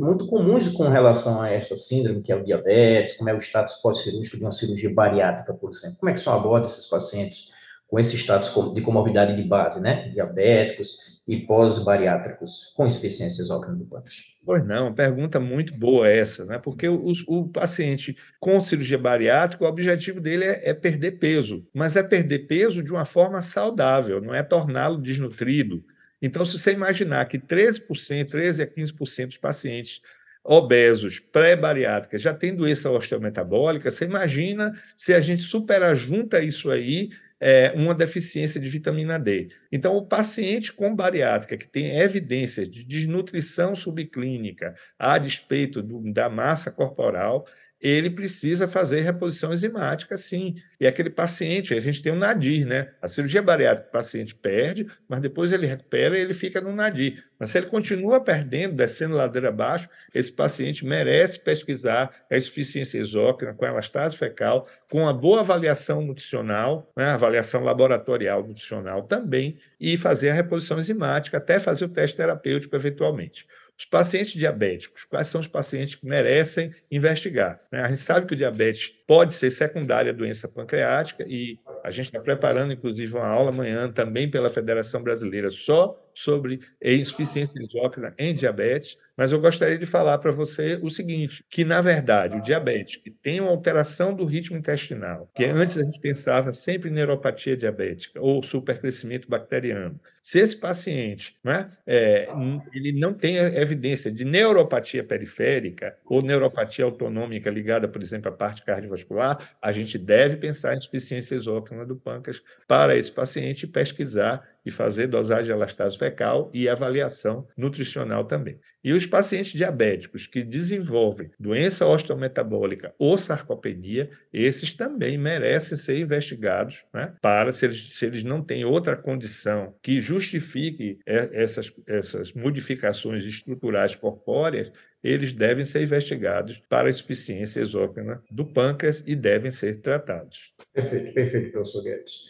muito 0.01 0.27
comuns 0.27 0.69
com 0.69 0.89
relação 0.89 1.43
a 1.43 1.51
esta 1.51 1.77
síndrome, 1.77 2.23
que 2.23 2.33
é 2.33 2.37
o 2.37 2.43
diabetes, 2.43 3.19
como 3.19 3.29
é 3.29 3.35
o 3.35 3.39
status 3.39 3.75
pós-cirúrgico 3.83 4.39
de 4.39 4.43
uma 4.43 4.51
cirurgia 4.51 4.93
bariátrica, 4.95 5.53
por 5.53 5.71
exemplo? 5.71 5.99
Como 6.01 6.09
é 6.09 6.15
que 6.15 6.19
o 6.19 6.23
senhor 6.23 6.37
aborda 6.37 6.67
esses 6.67 6.87
pacientes 6.87 7.53
com 7.95 8.01
esse 8.01 8.17
status 8.17 8.75
de 8.75 8.83
comorbidade 8.83 9.37
de 9.37 9.45
base, 9.45 9.81
né? 9.81 10.09
Diabéticos 10.09 11.21
e 11.29 11.37
pós-bariátricos 11.37 12.73
com 12.77 12.89
insuficiência 12.89 13.41
exócrina 13.41 13.77
do 13.77 13.85
pâncreas? 13.85 14.17
Pois 14.45 14.67
não, 14.67 14.93
pergunta 14.93 15.39
muito 15.39 15.79
boa 15.79 16.09
essa, 16.09 16.45
né? 16.45 16.59
Porque 16.59 16.89
o, 16.89 17.13
o 17.29 17.49
paciente 17.51 18.17
com 18.41 18.61
cirurgia 18.61 18.99
bariátrica, 18.99 19.65
o 19.65 19.69
objetivo 19.69 20.21
dele 20.21 20.43
é, 20.43 20.71
é, 20.71 20.75
perder 20.75 21.21
peso, 21.21 21.65
mas 21.73 21.95
é 21.95 22.03
perder 22.03 22.49
peso 22.49 22.83
de 22.83 22.91
uma 22.91 23.05
forma 23.05 23.41
saudável, 23.41 24.21
não 24.21 24.35
é 24.35 24.43
torná-lo 24.43 25.01
desnutrido. 25.01 25.85
Então, 26.21 26.45
se 26.45 26.59
você 26.59 26.73
imaginar 26.73 27.25
que 27.27 27.39
13%, 27.39 28.29
13 28.29 28.61
a 28.61 28.67
15% 28.67 29.27
dos 29.27 29.39
pacientes 29.39 30.01
obesos 30.43 31.21
pré-bariátricas 31.21 32.21
já 32.21 32.35
têm 32.35 32.57
doença 32.57 32.91
osteometabólica, 32.91 33.89
você 33.89 34.05
imagina 34.05 34.73
se 34.97 35.15
a 35.15 35.21
gente 35.21 35.43
superajunta 35.43 36.43
isso 36.43 36.73
aí 36.73 37.11
é, 37.47 37.71
uma 37.77 37.95
deficiência 37.95 38.59
de 38.59 38.67
vitamina 38.71 39.19
D. 39.19 39.49
Então, 39.71 39.95
o 39.95 40.07
paciente 40.07 40.73
com 40.73 40.97
bariátrica 40.97 41.59
que 41.59 41.69
tem 41.69 41.99
evidências 41.99 42.71
de 42.71 42.83
desnutrição 42.83 43.77
subclínica 43.77 44.75
a 44.99 45.19
despeito 45.19 45.83
do, 45.83 46.11
da 46.11 46.31
massa 46.31 46.71
corporal, 46.71 47.47
ele 47.87 48.09
precisa 48.09 48.67
fazer 48.67 49.03
reposição 49.03 49.53
enzimática, 49.53 50.17
sim. 50.17 50.55
E 50.81 50.87
aquele 50.87 51.11
paciente, 51.11 51.75
a 51.75 51.81
gente 51.81 52.03
tem 52.03 52.11
um 52.11 52.17
nadir, 52.17 52.65
né? 52.65 52.89
A 53.03 53.09
cirurgia 53.09 53.43
bariátrica, 53.43 53.91
o 53.91 53.93
paciente 53.93 54.35
perde, 54.35 54.87
mas 55.07 55.21
depois 55.21 55.53
ele 55.53 55.67
recupera 55.67 56.17
e 56.17 56.23
ele 56.23 56.33
fica 56.33 56.63
no 56.63 56.75
nadir. 56.75 57.23
Mas 57.39 57.51
se 57.51 57.59
ele 57.59 57.67
continua 57.67 58.21
perdendo, 58.21 58.75
descendo 58.75 59.15
ladeira 59.15 59.51
abaixo, 59.51 59.87
esse 60.15 60.33
paciente 60.33 60.87
merece 60.87 61.39
pesquisar 61.39 62.11
a 62.31 62.39
insuficiência 62.39 62.99
exócrina 62.99 63.53
com 63.53 63.67
elastase 63.67 64.17
fecal, 64.17 64.67
com 64.91 65.03
uma 65.03 65.13
boa 65.13 65.41
avaliação 65.41 66.01
nutricional, 66.01 66.91
né? 66.97 67.11
avaliação 67.11 67.63
laboratorial 67.63 68.47
nutricional 68.47 69.03
também, 69.03 69.59
e 69.79 69.99
fazer 69.99 70.31
a 70.31 70.35
reposição 70.35 70.79
enzimática, 70.79 71.37
até 71.37 71.61
fazer 71.61 71.85
o 71.85 71.89
teste 71.89 72.17
terapêutico 72.17 72.75
eventualmente. 72.75 73.47
Os 73.77 73.85
pacientes 73.85 74.33
diabéticos, 74.33 75.05
quais 75.05 75.27
são 75.27 75.41
os 75.41 75.49
pacientes 75.49 75.97
que 75.97 76.07
merecem 76.07 76.73
investigar? 76.91 77.61
Né? 77.73 77.81
A 77.81 77.89
gente 77.89 78.01
sabe 78.01 78.27
que 78.27 78.35
o 78.35 78.37
diabetes 78.37 78.89
pode 79.07 79.35
ser 79.35 79.51
secundária 79.51 80.13
à 80.13 80.15
doença 80.15 80.47
pancreática 80.49 81.25
e 81.27 81.59
a 81.83 81.91
gente 81.91 82.07
está 82.07 82.21
preparando, 82.21 82.73
inclusive, 82.73 83.15
uma 83.15 83.27
aula 83.27 83.51
amanhã 83.51 83.91
também 83.91 84.31
pela 84.31 84.49
Federação 84.49 85.03
Brasileira 85.03 85.51
só 85.51 86.01
sobre 86.15 86.61
insuficiência 86.81 87.61
exócrina 87.61 88.15
em 88.17 88.33
diabetes, 88.33 88.97
mas 89.17 89.33
eu 89.33 89.41
gostaria 89.41 89.79
de 89.79 89.87
falar 89.87 90.19
para 90.19 90.33
você 90.33 90.79
o 90.83 90.91
seguinte, 90.91 91.45
que 91.49 91.65
na 91.65 91.81
verdade 91.81 92.37
o 92.37 92.43
diabetes 92.43 92.97
que 92.97 93.11
tem 93.11 93.41
uma 93.41 93.51
alteração 93.51 94.15
do 94.15 94.25
ritmo 94.25 94.57
intestinal, 94.57 95.31
que 95.35 95.45
antes 95.45 95.77
a 95.77 95.83
gente 95.83 96.01
pensava 96.01 96.53
sempre 96.53 96.91
em 96.91 96.93
neuropatia 96.93 97.57
diabética 97.57 98.21
ou 98.21 98.43
supercrescimento 98.43 99.29
bacteriano, 99.29 100.01
se 100.23 100.39
esse 100.39 100.57
paciente 100.57 101.37
né, 101.45 101.69
é, 101.87 102.29
ele 102.73 102.93
não 102.93 103.13
tem 103.13 103.37
evidência 103.37 104.11
de 104.11 104.25
neuropatia 104.25 105.05
periférica 105.05 105.97
ou 106.05 106.23
neuropatia 106.23 106.85
autonômica 106.85 107.51
ligada, 107.51 107.87
por 107.87 108.03
exemplo, 108.03 108.29
à 108.29 108.33
parte 108.33 108.65
cardiovascular, 108.65 109.55
a 109.61 109.71
gente 109.73 109.99
deve 109.99 110.37
pensar 110.37 110.75
em 110.75 110.79
insuficiência 110.79 111.35
exócrina 111.35 111.85
do 111.85 111.97
pâncreas 111.97 112.43
para 112.67 112.97
esse 112.97 113.13
paciente 113.13 113.67
pesquisar 113.67 114.54
e 114.65 114.71
fazer 114.71 115.07
dosagem 115.07 115.45
de 115.45 115.53
elastase 115.53 115.99
fecal 115.99 116.51
e 116.53 116.69
avaliação 116.69 117.47
nutricional 117.57 118.25
também. 118.25 118.59
E 118.83 118.93
os 118.93 119.07
pacientes 119.07 119.53
diabéticos 119.53 120.27
que 120.27 120.45
desenvolvem 120.45 121.31
doença 121.41 121.87
osteometabólica 121.87 122.95
ou 122.99 123.17
sarcopenia, 123.17 124.11
esses 124.31 124.75
também 124.75 125.17
merecem 125.17 125.77
ser 125.77 125.99
investigados 125.99 126.85
né, 126.93 127.15
para, 127.23 127.51
se 127.53 127.65
eles, 127.65 127.97
se 127.97 128.05
eles 128.05 128.23
não 128.23 128.43
têm 128.43 128.65
outra 128.65 128.95
condição 128.95 129.75
que 129.83 130.03
justifique 130.03 130.99
essas, 131.07 131.73
essas 131.87 132.35
modificações 132.35 133.25
estruturais 133.25 133.95
corpóreas, 133.95 134.71
eles 135.05 135.35
devem 135.35 135.67
ser 135.67 135.83
investigados 135.83 136.63
para 136.67 136.89
a 136.89 136.91
insuficiência 136.91 137.61
exócrina 137.61 138.23
do 138.31 138.47
pâncreas 138.47 139.05
e 139.07 139.15
devem 139.15 139.51
ser 139.51 139.83
tratados. 139.83 140.55
Perfeito, 140.73 141.13
perfeito, 141.13 141.53
professor 141.53 141.85
Guedes. 141.85 142.25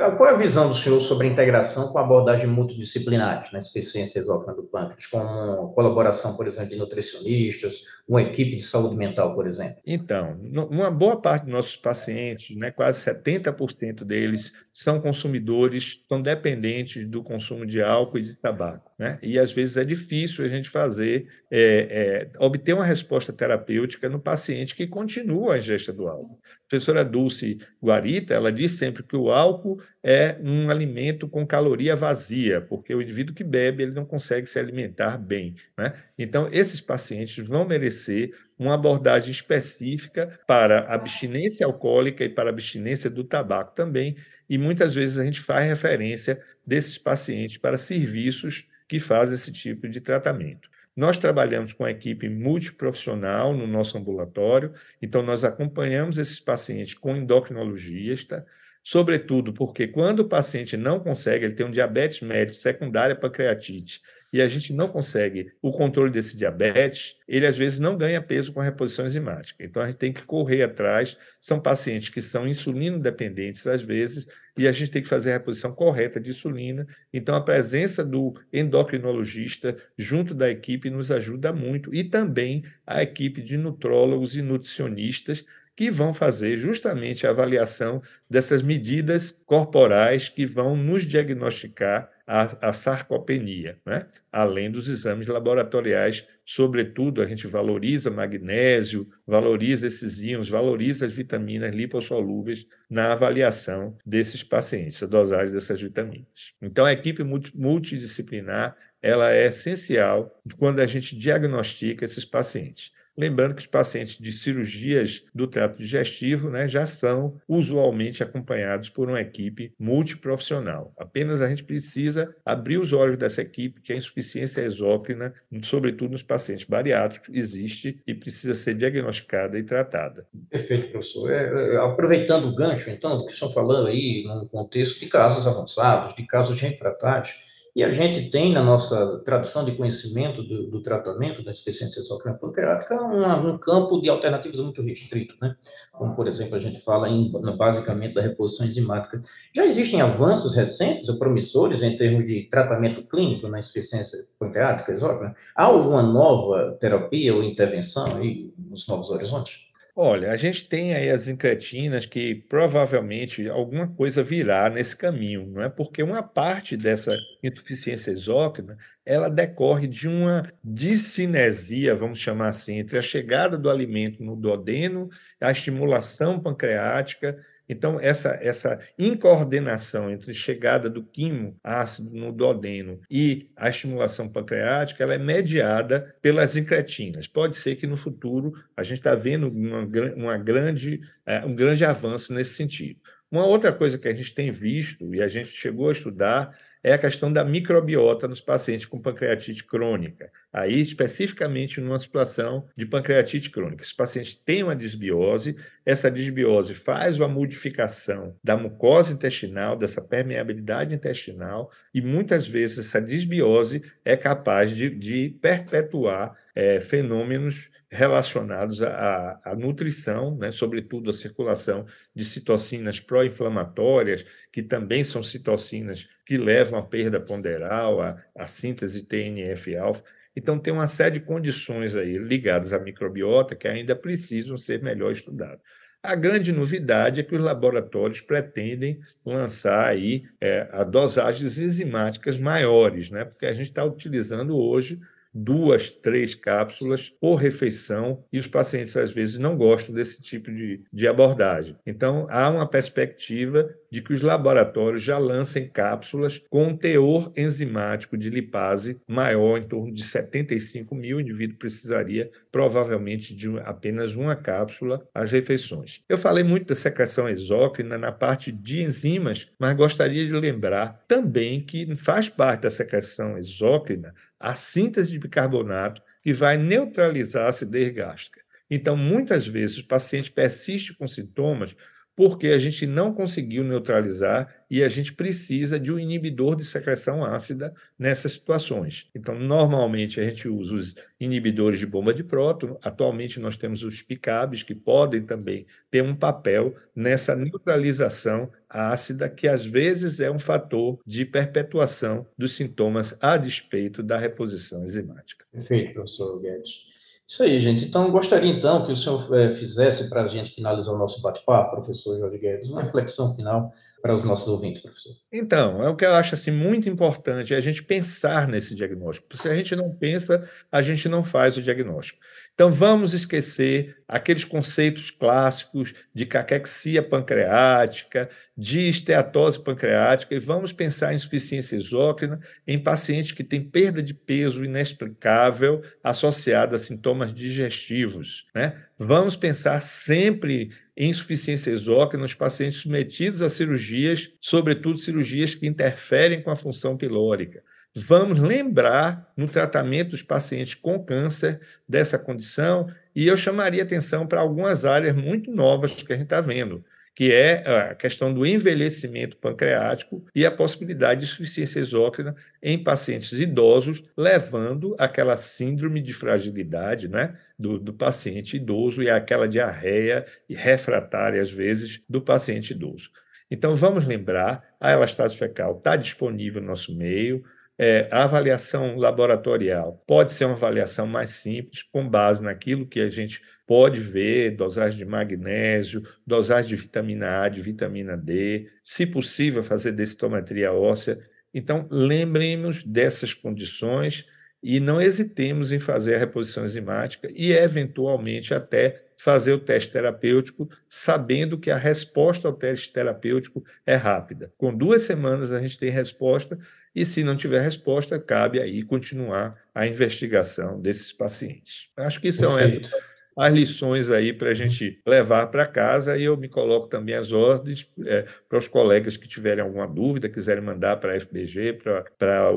Ah, 0.00 0.10
qual 0.10 0.30
é 0.30 0.34
a 0.34 0.36
visão 0.36 0.68
do 0.68 0.74
senhor 0.74 1.00
sobre 1.00 1.28
a 1.28 1.30
integração 1.30 1.92
com 1.92 1.98
a 1.98 2.00
abordagem 2.00 2.48
multidisciplinar 2.48 3.48
na 3.52 3.58
insuficiência 3.60 4.18
exócrina 4.18 4.54
do 4.54 4.64
pâncreas, 4.64 5.06
como 5.06 5.72
colaboração, 5.72 6.36
por 6.36 6.46
exemplo, 6.48 6.70
de 6.70 6.76
nutricionistas, 6.76 7.84
uma 8.08 8.22
equipe 8.22 8.56
de 8.56 8.64
saúde 8.64 8.96
mental, 8.96 9.34
por 9.34 9.46
exemplo? 9.46 9.76
Então, 9.86 10.38
uma 10.70 10.90
boa 10.90 11.20
parte 11.20 11.44
dos 11.44 11.52
nossos 11.52 11.76
pacientes, 11.76 12.56
né, 12.56 12.70
quase 12.70 13.04
70% 13.04 14.04
deles, 14.04 14.52
são 14.72 15.00
consumidores, 15.00 16.00
são 16.08 16.20
dependentes 16.20 17.06
do 17.06 17.22
consumo 17.22 17.64
de 17.64 17.80
álcool 17.80 18.18
e 18.18 18.22
de 18.22 18.36
tabaco. 18.36 18.90
Né? 18.98 19.18
E 19.22 19.38
às 19.38 19.52
vezes 19.52 19.76
é 19.76 19.84
difícil 19.84 20.44
a 20.44 20.48
gente 20.48 20.70
fazer 20.70 21.28
é, 21.50 21.88
é, 21.90 22.15
obter 22.38 22.72
uma 22.72 22.84
resposta 22.84 23.32
terapêutica 23.32 24.08
no 24.08 24.20
paciente 24.20 24.74
que 24.74 24.86
continua 24.86 25.54
a 25.54 25.58
ingesta 25.58 25.92
do 25.92 26.06
álcool. 26.06 26.38
A 26.44 26.68
professora 26.68 27.04
Dulce 27.04 27.58
Guarita, 27.82 28.34
ela 28.34 28.52
diz 28.52 28.72
sempre 28.72 29.02
que 29.02 29.16
o 29.16 29.30
álcool 29.30 29.80
é 30.02 30.36
um 30.42 30.70
alimento 30.70 31.28
com 31.28 31.46
caloria 31.46 31.96
vazia, 31.96 32.60
porque 32.60 32.94
o 32.94 33.02
indivíduo 33.02 33.34
que 33.34 33.44
bebe, 33.44 33.82
ele 33.82 33.92
não 33.92 34.04
consegue 34.04 34.46
se 34.46 34.58
alimentar 34.58 35.18
bem. 35.18 35.54
Né? 35.76 35.92
Então, 36.18 36.48
esses 36.52 36.80
pacientes 36.80 37.46
vão 37.46 37.66
merecer 37.66 38.32
uma 38.58 38.74
abordagem 38.74 39.30
específica 39.30 40.38
para 40.46 40.80
abstinência 40.92 41.66
alcoólica 41.66 42.24
e 42.24 42.28
para 42.28 42.50
abstinência 42.50 43.10
do 43.10 43.24
tabaco 43.24 43.74
também, 43.74 44.16
e 44.48 44.56
muitas 44.56 44.94
vezes 44.94 45.18
a 45.18 45.24
gente 45.24 45.40
faz 45.40 45.66
referência 45.66 46.40
desses 46.66 46.96
pacientes 46.96 47.58
para 47.58 47.76
serviços 47.76 48.66
que 48.88 49.00
fazem 49.00 49.34
esse 49.34 49.52
tipo 49.52 49.88
de 49.88 50.00
tratamento. 50.00 50.70
Nós 50.96 51.18
trabalhamos 51.18 51.74
com 51.74 51.84
a 51.84 51.90
equipe 51.90 52.28
multiprofissional 52.28 53.52
no 53.52 53.66
nosso 53.66 53.98
ambulatório, 53.98 54.72
então 55.00 55.22
nós 55.22 55.44
acompanhamos 55.44 56.16
esses 56.16 56.40
pacientes 56.40 56.94
com 56.94 57.14
endocrinologista, 57.14 58.46
sobretudo 58.82 59.52
porque 59.52 59.86
quando 59.86 60.20
o 60.20 60.28
paciente 60.28 60.76
não 60.76 60.98
consegue, 60.98 61.44
ele 61.44 61.54
tem 61.54 61.66
um 61.66 61.70
diabetes 61.70 62.22
médio 62.22 62.54
secundária 62.54 63.14
pancreatite, 63.14 64.00
e 64.32 64.42
a 64.42 64.48
gente 64.48 64.72
não 64.72 64.88
consegue 64.88 65.52
o 65.62 65.72
controle 65.72 66.10
desse 66.10 66.36
diabetes, 66.36 67.16
ele 67.28 67.46
às 67.46 67.56
vezes 67.56 67.78
não 67.78 67.96
ganha 67.96 68.20
peso 68.20 68.52
com 68.52 68.60
a 68.60 68.64
reposição 68.64 69.06
enzimática. 69.06 69.64
Então 69.64 69.82
a 69.82 69.86
gente 69.86 69.98
tem 69.98 70.12
que 70.12 70.22
correr 70.24 70.62
atrás. 70.62 71.16
São 71.40 71.60
pacientes 71.60 72.08
que 72.08 72.20
são 72.20 72.46
insulino 72.46 72.98
dependentes 72.98 73.66
às 73.66 73.82
vezes, 73.82 74.26
e 74.56 74.66
a 74.66 74.72
gente 74.72 74.90
tem 74.90 75.02
que 75.02 75.08
fazer 75.08 75.30
a 75.30 75.32
reposição 75.34 75.72
correta 75.72 76.20
de 76.20 76.30
insulina. 76.30 76.86
Então 77.12 77.34
a 77.34 77.40
presença 77.40 78.04
do 78.04 78.34
endocrinologista 78.52 79.76
junto 79.98 80.34
da 80.34 80.50
equipe 80.50 80.88
nos 80.90 81.10
ajuda 81.10 81.52
muito 81.52 81.94
e 81.94 82.02
também 82.02 82.64
a 82.86 83.02
equipe 83.02 83.42
de 83.42 83.56
nutrólogos 83.56 84.36
e 84.36 84.42
nutricionistas 84.42 85.44
que 85.76 85.90
vão 85.90 86.14
fazer 86.14 86.56
justamente 86.56 87.26
a 87.26 87.30
avaliação 87.30 88.02
dessas 88.28 88.62
medidas 88.62 89.30
corporais 89.44 90.28
que 90.28 90.46
vão 90.46 90.74
nos 90.74 91.04
diagnosticar 91.04 92.10
a, 92.26 92.70
a 92.70 92.72
sarcopenia, 92.72 93.78
né? 93.86 94.06
além 94.32 94.68
dos 94.68 94.88
exames 94.88 95.28
laboratoriais, 95.28 96.26
sobretudo 96.44 97.22
a 97.22 97.26
gente 97.26 97.46
valoriza 97.46 98.10
magnésio, 98.10 99.08
valoriza 99.24 99.86
esses 99.86 100.20
íons, 100.20 100.48
valoriza 100.48 101.06
as 101.06 101.12
vitaminas 101.12 101.72
lipossolúveis 101.72 102.66
na 102.90 103.12
avaliação 103.12 103.96
desses 104.04 104.42
pacientes, 104.42 105.00
a 105.02 105.06
dosagem 105.06 105.54
dessas 105.54 105.80
vitaminas. 105.80 106.54
Então, 106.60 106.84
a 106.84 106.92
equipe 106.92 107.22
multidisciplinar 107.54 108.76
ela 109.00 109.32
é 109.32 109.46
essencial 109.46 110.42
quando 110.58 110.80
a 110.80 110.86
gente 110.86 111.16
diagnostica 111.16 112.04
esses 112.04 112.24
pacientes. 112.24 112.92
Lembrando 113.16 113.54
que 113.54 113.60
os 113.60 113.66
pacientes 113.66 114.18
de 114.18 114.32
cirurgias 114.32 115.24
do 115.34 115.46
trato 115.46 115.78
digestivo 115.78 116.50
né, 116.50 116.68
já 116.68 116.86
são 116.86 117.36
usualmente 117.48 118.22
acompanhados 118.22 118.88
por 118.88 119.08
uma 119.08 119.20
equipe 119.20 119.72
multiprofissional. 119.78 120.92
Apenas 120.98 121.40
a 121.40 121.48
gente 121.48 121.64
precisa 121.64 122.34
abrir 122.44 122.78
os 122.78 122.92
olhos 122.92 123.16
dessa 123.16 123.40
equipe, 123.40 123.80
que 123.80 123.92
a 123.92 123.96
insuficiência 123.96 124.60
exócrina, 124.62 125.32
sobretudo 125.62 126.12
nos 126.12 126.22
pacientes 126.22 126.64
bariátricos, 126.64 127.30
existe 127.32 128.00
e 128.06 128.14
precisa 128.14 128.54
ser 128.54 128.74
diagnosticada 128.74 129.58
e 129.58 129.62
tratada. 129.62 130.26
Perfeito, 130.50 130.90
professor. 130.90 131.30
É, 131.30 131.74
é, 131.74 131.76
aproveitando 131.78 132.48
o 132.48 132.54
gancho, 132.54 132.90
então, 132.90 133.18
do 133.18 133.26
que 133.26 133.32
estão 133.32 133.50
falando 133.50 133.88
aí, 133.88 134.24
no 134.26 134.46
contexto 134.48 135.00
de 135.00 135.06
casos 135.06 135.46
avançados, 135.46 136.14
de 136.14 136.26
casos 136.26 136.56
de 136.56 136.66
refratários, 136.66 137.34
e 137.76 137.84
a 137.84 137.90
gente 137.90 138.30
tem 138.30 138.54
na 138.54 138.64
nossa 138.64 139.18
tradição 139.18 139.62
de 139.62 139.76
conhecimento 139.76 140.42
do, 140.42 140.70
do 140.70 140.80
tratamento 140.80 141.44
da 141.44 141.50
insuficiência 141.50 142.00
exócrina 142.00 142.38
pancreática 142.38 142.94
um, 143.04 143.50
um, 143.50 143.58
campo 143.58 144.00
de 144.00 144.08
alternativas 144.08 144.60
muito 144.60 144.80
restrito, 144.80 145.34
né? 145.42 145.54
Como, 145.92 146.16
por 146.16 146.26
exemplo, 146.26 146.56
a 146.56 146.58
gente 146.58 146.80
fala 146.80 147.06
em, 147.10 147.30
basicamente 147.54 148.14
da 148.14 148.22
reposição 148.22 148.66
enzimática. 148.66 149.22
Já 149.54 149.66
existem 149.66 150.00
avanços 150.00 150.56
recentes 150.56 151.06
ou 151.10 151.18
promissores 151.18 151.82
em 151.82 151.94
termos 151.98 152.26
de 152.26 152.48
tratamento 152.50 153.02
clínico 153.02 153.46
na 153.46 153.58
insuficiência 153.58 154.18
pancreática 154.38 154.92
exócrina? 154.92 155.36
Há 155.54 155.64
alguma 155.64 156.02
nova 156.02 156.78
terapia 156.80 157.34
ou 157.34 157.42
intervenção 157.42 158.06
aí 158.16 158.50
nos 158.56 158.88
novos 158.88 159.10
horizontes? 159.10 159.65
Olha, 159.98 160.30
a 160.30 160.36
gente 160.36 160.68
tem 160.68 160.94
aí 160.94 161.08
as 161.08 161.26
incretinas 161.26 162.04
que 162.04 162.34
provavelmente 162.34 163.48
alguma 163.48 163.88
coisa 163.88 164.22
virá 164.22 164.68
nesse 164.68 164.94
caminho, 164.94 165.46
não 165.46 165.62
é? 165.62 165.70
Porque 165.70 166.02
uma 166.02 166.22
parte 166.22 166.76
dessa 166.76 167.10
insuficiência 167.42 168.10
exócrina, 168.10 168.76
ela 169.06 169.30
decorre 169.30 169.86
de 169.86 170.06
uma 170.06 170.42
dissinesia, 170.62 171.94
vamos 171.94 172.18
chamar 172.18 172.48
assim, 172.48 172.78
entre 172.78 172.98
a 172.98 173.02
chegada 173.02 173.56
do 173.56 173.70
alimento 173.70 174.22
no 174.22 174.36
duodeno, 174.36 175.08
a 175.40 175.50
estimulação 175.50 176.38
pancreática 176.40 177.42
então, 177.68 177.98
essa, 178.00 178.38
essa 178.40 178.78
incoordenação 178.98 180.10
entre 180.10 180.32
chegada 180.32 180.88
do 180.88 181.02
quimo 181.02 181.58
ácido 181.62 182.10
no 182.10 182.32
duodeno 182.32 183.00
e 183.10 183.50
a 183.56 183.68
estimulação 183.68 184.28
pancreática, 184.28 185.02
ela 185.02 185.14
é 185.14 185.18
mediada 185.18 186.14
pelas 186.22 186.56
incretinas. 186.56 187.26
Pode 187.26 187.56
ser 187.56 187.76
que 187.76 187.86
no 187.86 187.96
futuro 187.96 188.52
a 188.76 188.82
gente 188.82 188.98
está 188.98 189.14
vendo 189.14 189.48
uma, 189.48 189.88
uma 190.14 190.38
grande, 190.38 191.00
é, 191.24 191.44
um 191.44 191.54
grande 191.54 191.84
avanço 191.84 192.32
nesse 192.32 192.54
sentido. 192.54 193.00
Uma 193.30 193.44
outra 193.44 193.72
coisa 193.72 193.98
que 193.98 194.06
a 194.06 194.14
gente 194.14 194.32
tem 194.32 194.52
visto, 194.52 195.12
e 195.12 195.20
a 195.20 195.26
gente 195.26 195.48
chegou 195.48 195.88
a 195.88 195.92
estudar, 195.92 196.56
é 196.86 196.92
a 196.92 196.98
questão 196.98 197.32
da 197.32 197.44
microbiota 197.44 198.28
nos 198.28 198.40
pacientes 198.40 198.86
com 198.86 199.00
pancreatite 199.00 199.64
crônica. 199.64 200.30
Aí, 200.52 200.80
especificamente 200.80 201.80
numa 201.80 201.98
situação 201.98 202.68
de 202.76 202.86
pancreatite 202.86 203.50
crônica. 203.50 203.82
Os 203.82 203.92
pacientes 203.92 204.36
têm 204.36 204.62
uma 204.62 204.76
disbiose, 204.76 205.56
essa 205.86 206.10
disbiose 206.10 206.74
faz 206.74 207.16
uma 207.16 207.28
modificação 207.28 208.36
da 208.42 208.56
mucosa 208.56 209.12
intestinal, 209.12 209.76
dessa 209.76 210.02
permeabilidade 210.02 210.92
intestinal, 210.92 211.70
e 211.94 212.02
muitas 212.02 212.48
vezes 212.48 212.80
essa 212.80 213.00
disbiose 213.00 213.80
é 214.04 214.16
capaz 214.16 214.74
de, 214.74 214.90
de 214.90 215.38
perpetuar 215.40 216.36
é, 216.56 216.80
fenômenos 216.80 217.70
relacionados 217.88 218.82
à, 218.82 219.40
à 219.44 219.54
nutrição, 219.54 220.36
né, 220.36 220.50
sobretudo 220.50 221.08
a 221.08 221.12
circulação 221.12 221.86
de 222.12 222.24
citocinas 222.24 222.98
pró-inflamatórias, 222.98 224.26
que 224.52 224.62
também 224.62 225.04
são 225.04 225.22
citocinas 225.22 226.08
que 226.26 226.36
levam 226.36 226.80
à 226.80 226.82
perda 226.82 227.20
ponderal, 227.20 228.00
à, 228.00 228.20
à 228.34 228.46
síntese 228.48 229.04
TNF-alfa. 229.04 230.02
Então, 230.36 230.58
tem 230.58 230.72
uma 230.72 230.86
série 230.86 231.18
de 231.18 231.24
condições 231.24 231.96
aí 231.96 232.18
ligadas 232.18 232.72
à 232.72 232.78
microbiota 232.78 233.56
que 233.56 233.66
ainda 233.66 233.96
precisam 233.96 234.56
ser 234.58 234.82
melhor 234.82 235.10
estudadas. 235.10 235.60
A 236.02 236.14
grande 236.14 236.52
novidade 236.52 237.18
é 237.18 237.22
que 237.24 237.34
os 237.34 237.42
laboratórios 237.42 238.20
pretendem 238.20 239.00
lançar 239.24 239.88
aí 239.88 240.24
é, 240.40 240.68
a 240.70 240.84
dosagens 240.84 241.58
enzimáticas 241.58 242.38
maiores, 242.38 243.10
né? 243.10 243.24
porque 243.24 243.46
a 243.46 243.52
gente 243.52 243.70
está 243.70 243.82
utilizando 243.84 244.56
hoje 244.56 245.00
duas, 245.36 245.90
três 245.90 246.34
cápsulas 246.34 247.10
por 247.20 247.34
refeição 247.34 248.24
e 248.32 248.38
os 248.38 248.46
pacientes 248.46 248.96
às 248.96 249.12
vezes 249.12 249.38
não 249.38 249.56
gostam 249.56 249.94
desse 249.94 250.22
tipo 250.22 250.50
de, 250.50 250.82
de 250.90 251.06
abordagem. 251.06 251.76
Então, 251.84 252.26
há 252.30 252.48
uma 252.48 252.66
perspectiva 252.66 253.68
de 253.96 254.02
que 254.02 254.12
os 254.12 254.20
laboratórios 254.20 255.02
já 255.02 255.16
lancem 255.16 255.70
cápsulas 255.70 256.42
com 256.50 256.76
teor 256.76 257.32
enzimático 257.34 258.14
de 258.14 258.28
lipase 258.28 259.00
maior, 259.08 259.56
em 259.56 259.62
torno 259.62 259.90
de 259.90 260.02
75 260.02 260.94
mil. 260.94 261.16
O 261.16 261.20
indivíduo 261.22 261.56
precisaria 261.56 262.30
provavelmente 262.52 263.34
de 263.34 263.48
apenas 263.60 264.14
uma 264.14 264.36
cápsula 264.36 265.08
às 265.14 265.32
refeições. 265.32 266.02
Eu 266.10 266.18
falei 266.18 266.44
muito 266.44 266.66
da 266.66 266.74
secreção 266.74 267.26
exócrina 267.26 267.96
na 267.96 268.12
parte 268.12 268.52
de 268.52 268.82
enzimas, 268.82 269.50
mas 269.58 269.74
gostaria 269.74 270.26
de 270.26 270.32
lembrar 270.34 271.02
também 271.08 271.62
que 271.62 271.96
faz 271.96 272.28
parte 272.28 272.64
da 272.64 272.70
secreção 272.70 273.38
exócrina 273.38 274.14
a 274.38 274.54
síntese 274.54 275.10
de 275.10 275.18
bicarbonato 275.18 276.02
que 276.22 276.34
vai 276.34 276.58
neutralizar 276.58 277.46
a 277.46 277.48
acidez 277.48 277.94
gástrica. 277.94 278.44
Então, 278.70 278.94
muitas 278.94 279.46
vezes, 279.46 279.78
o 279.78 279.86
paciente 279.86 280.30
persiste 280.30 280.92
com 280.92 281.08
sintomas 281.08 281.74
porque 282.16 282.48
a 282.48 282.58
gente 282.58 282.86
não 282.86 283.12
conseguiu 283.12 283.62
neutralizar 283.62 284.64
e 284.70 284.82
a 284.82 284.88
gente 284.88 285.12
precisa 285.12 285.78
de 285.78 285.92
um 285.92 285.98
inibidor 285.98 286.56
de 286.56 286.64
secreção 286.64 287.22
ácida 287.22 287.74
nessas 287.98 288.32
situações. 288.32 289.08
Então, 289.14 289.38
normalmente 289.38 290.18
a 290.18 290.24
gente 290.24 290.48
usa 290.48 290.74
os 290.74 290.94
inibidores 291.20 291.78
de 291.78 291.86
bomba 291.86 292.14
de 292.14 292.24
próton. 292.24 292.78
Atualmente 292.82 293.38
nós 293.38 293.58
temos 293.58 293.82
os 293.82 294.00
PICABs 294.00 294.62
que 294.62 294.74
podem 294.74 295.22
também 295.22 295.66
ter 295.90 296.02
um 296.02 296.16
papel 296.16 296.74
nessa 296.94 297.36
neutralização 297.36 298.50
ácida, 298.68 299.28
que 299.28 299.46
às 299.46 299.66
vezes 299.66 300.18
é 300.18 300.30
um 300.30 300.38
fator 300.38 300.98
de 301.06 301.24
perpetuação 301.26 302.26
dos 302.36 302.54
sintomas 302.54 303.14
a 303.20 303.36
despeito 303.36 304.02
da 304.02 304.16
reposição 304.16 304.84
enzimática. 304.84 305.44
Perfeito, 305.52 305.92
professor 305.92 306.40
Guedes. 306.40 306.95
Isso 307.28 307.42
aí, 307.42 307.58
gente. 307.58 307.84
Então, 307.84 308.08
gostaria 308.12 308.52
então 308.52 308.86
que 308.86 308.92
o 308.92 308.96
senhor 308.96 309.36
é, 309.36 309.50
fizesse 309.50 310.08
para 310.08 310.22
a 310.22 310.28
gente 310.28 310.52
finalizar 310.52 310.94
o 310.94 310.98
nosso 310.98 311.20
bate-papo, 311.20 311.72
professor 311.72 312.16
Jorge 312.16 312.38
Guedes, 312.38 312.70
uma 312.70 312.82
reflexão 312.82 313.34
final 313.34 313.72
para 314.00 314.14
os 314.14 314.22
nossos 314.22 314.46
ouvintes, 314.46 314.80
professor. 314.80 315.12
Então, 315.32 315.82
é 315.82 315.88
o 315.88 315.96
que 315.96 316.04
eu 316.04 316.14
acho 316.14 316.36
assim 316.36 316.52
muito 316.52 316.88
importante 316.88 317.52
é 317.52 317.56
a 317.56 317.60
gente 317.60 317.82
pensar 317.82 318.46
nesse 318.46 318.76
diagnóstico. 318.76 319.36
Se 319.36 319.48
a 319.48 319.56
gente 319.56 319.74
não 319.74 319.90
pensa, 319.90 320.48
a 320.70 320.80
gente 320.80 321.08
não 321.08 321.24
faz 321.24 321.56
o 321.56 321.62
diagnóstico. 321.62 322.20
Então, 322.56 322.70
vamos 322.70 323.12
esquecer 323.12 323.98
aqueles 324.08 324.42
conceitos 324.42 325.10
clássicos 325.10 325.92
de 326.14 326.24
caquexia 326.24 327.02
pancreática, 327.02 328.30
de 328.56 328.88
esteatose 328.88 329.62
pancreática, 329.62 330.34
e 330.34 330.38
vamos 330.38 330.72
pensar 330.72 331.12
em 331.12 331.16
insuficiência 331.16 331.76
exócrina 331.76 332.40
em 332.66 332.78
pacientes 332.78 333.32
que 333.32 333.44
têm 333.44 333.60
perda 333.60 334.02
de 334.02 334.14
peso 334.14 334.64
inexplicável 334.64 335.82
associada 336.02 336.76
a 336.76 336.78
sintomas 336.78 337.30
digestivos. 337.30 338.46
Né? 338.54 338.82
Vamos 338.98 339.36
pensar 339.36 339.82
sempre 339.82 340.70
em 340.96 341.10
insuficiência 341.10 341.70
exócrina 341.70 342.22
nos 342.22 342.32
pacientes 342.32 342.78
submetidos 342.78 343.42
a 343.42 343.50
cirurgias, 343.50 344.32
sobretudo 344.40 344.96
cirurgias 344.96 345.54
que 345.54 345.66
interferem 345.66 346.40
com 346.40 346.50
a 346.50 346.56
função 346.56 346.96
pilórica. 346.96 347.62
Vamos 347.98 348.38
lembrar 348.38 349.32
no 349.34 349.48
tratamento 349.48 350.10
dos 350.10 350.22
pacientes 350.22 350.74
com 350.74 351.02
câncer 351.02 351.62
dessa 351.88 352.18
condição, 352.18 352.92
e 353.14 353.26
eu 353.26 353.38
chamaria 353.38 353.82
atenção 353.82 354.26
para 354.26 354.38
algumas 354.38 354.84
áreas 354.84 355.16
muito 355.16 355.50
novas 355.50 355.94
que 355.94 356.12
a 356.12 356.14
gente 356.14 356.24
está 356.24 356.42
vendo, 356.42 356.84
que 357.14 357.32
é 357.32 357.66
a 357.66 357.94
questão 357.94 358.34
do 358.34 358.44
envelhecimento 358.44 359.38
pancreático 359.38 360.22
e 360.34 360.44
a 360.44 360.50
possibilidade 360.50 361.20
de 361.20 361.26
insuficiência 361.26 361.80
exócrina 361.80 362.36
em 362.62 362.84
pacientes 362.84 363.32
idosos, 363.32 364.04
levando 364.14 364.94
aquela 364.98 365.38
síndrome 365.38 366.02
de 366.02 366.12
fragilidade 366.12 367.08
né, 367.08 367.34
do, 367.58 367.78
do 367.78 367.94
paciente 367.94 368.58
idoso 368.58 369.02
e 369.02 369.08
aquela 369.08 369.48
diarreia 369.48 370.26
refratária, 370.50 371.40
às 371.40 371.50
vezes, 371.50 372.02
do 372.06 372.20
paciente 372.20 372.72
idoso. 372.72 373.10
Então, 373.50 373.74
vamos 373.74 374.04
lembrar, 374.04 374.76
a 374.78 374.92
elastase 374.92 375.34
fecal 375.34 375.78
está 375.78 375.96
disponível 375.96 376.60
no 376.60 376.66
nosso 376.66 376.94
meio, 376.94 377.42
é, 377.78 378.08
a 378.10 378.24
avaliação 378.24 378.96
laboratorial 378.96 380.02
pode 380.06 380.32
ser 380.32 380.46
uma 380.46 380.54
avaliação 380.54 381.06
mais 381.06 381.30
simples, 381.30 381.82
com 381.82 382.08
base 382.08 382.42
naquilo 382.42 382.86
que 382.86 383.00
a 383.00 383.08
gente 383.08 383.42
pode 383.66 384.00
ver, 384.00 384.56
dosagem 384.56 384.98
de 384.98 385.04
magnésio, 385.04 386.02
dosagem 386.26 386.68
de 386.68 386.76
vitamina 386.76 387.42
A, 387.42 387.48
de 387.48 387.60
vitamina 387.60 388.16
D, 388.16 388.68
se 388.82 389.04
possível 389.04 389.62
fazer 389.62 389.92
densitometria 389.92 390.72
óssea. 390.72 391.18
Então, 391.52 391.86
lembremos 391.90 392.82
dessas 392.82 393.34
condições 393.34 394.24
e 394.62 394.80
não 394.80 395.00
hesitemos 395.00 395.70
em 395.70 395.78
fazer 395.78 396.14
a 396.14 396.18
reposição 396.18 396.64
enzimática 396.64 397.28
e, 397.34 397.52
eventualmente, 397.52 398.54
até 398.54 399.06
fazer 399.18 399.52
o 399.52 399.58
teste 399.58 399.92
terapêutico, 399.92 400.68
sabendo 400.88 401.58
que 401.58 401.70
a 401.70 401.76
resposta 401.76 402.48
ao 402.48 402.54
teste 402.54 402.92
terapêutico 402.92 403.64
é 403.84 403.94
rápida. 403.94 404.52
Com 404.58 404.76
duas 404.76 405.02
semanas 405.02 405.50
a 405.50 405.60
gente 405.60 405.78
tem 405.78 405.90
resposta 405.90 406.58
e 406.96 407.04
se 407.04 407.22
não 407.22 407.36
tiver 407.36 407.60
resposta, 407.60 408.18
cabe 408.18 408.58
aí 408.58 408.82
continuar 408.82 409.62
a 409.74 409.86
investigação 409.86 410.80
desses 410.80 411.12
pacientes. 411.12 411.90
Acho 411.94 412.18
que 412.18 412.32
são 412.32 412.56
Perfeito. 412.56 412.88
essas 412.88 413.04
as 413.36 413.52
lições 413.52 414.10
aí 414.10 414.32
para 414.32 414.50
a 414.50 414.54
gente 414.54 414.98
levar 415.06 415.46
para 415.48 415.66
casa 415.66 416.16
e 416.16 416.24
eu 416.24 416.36
me 416.36 416.48
coloco 416.48 416.88
também 416.88 417.14
as 417.14 417.32
ordens 417.32 417.86
é, 418.06 418.24
para 418.48 418.58
os 418.58 418.66
colegas 418.66 419.16
que 419.16 419.28
tiverem 419.28 419.62
alguma 419.62 419.86
dúvida, 419.86 420.28
quiserem 420.28 420.64
mandar 420.64 420.96
para 420.96 421.12
a 421.12 421.20
FBG, 421.20 421.74
para 422.18 422.50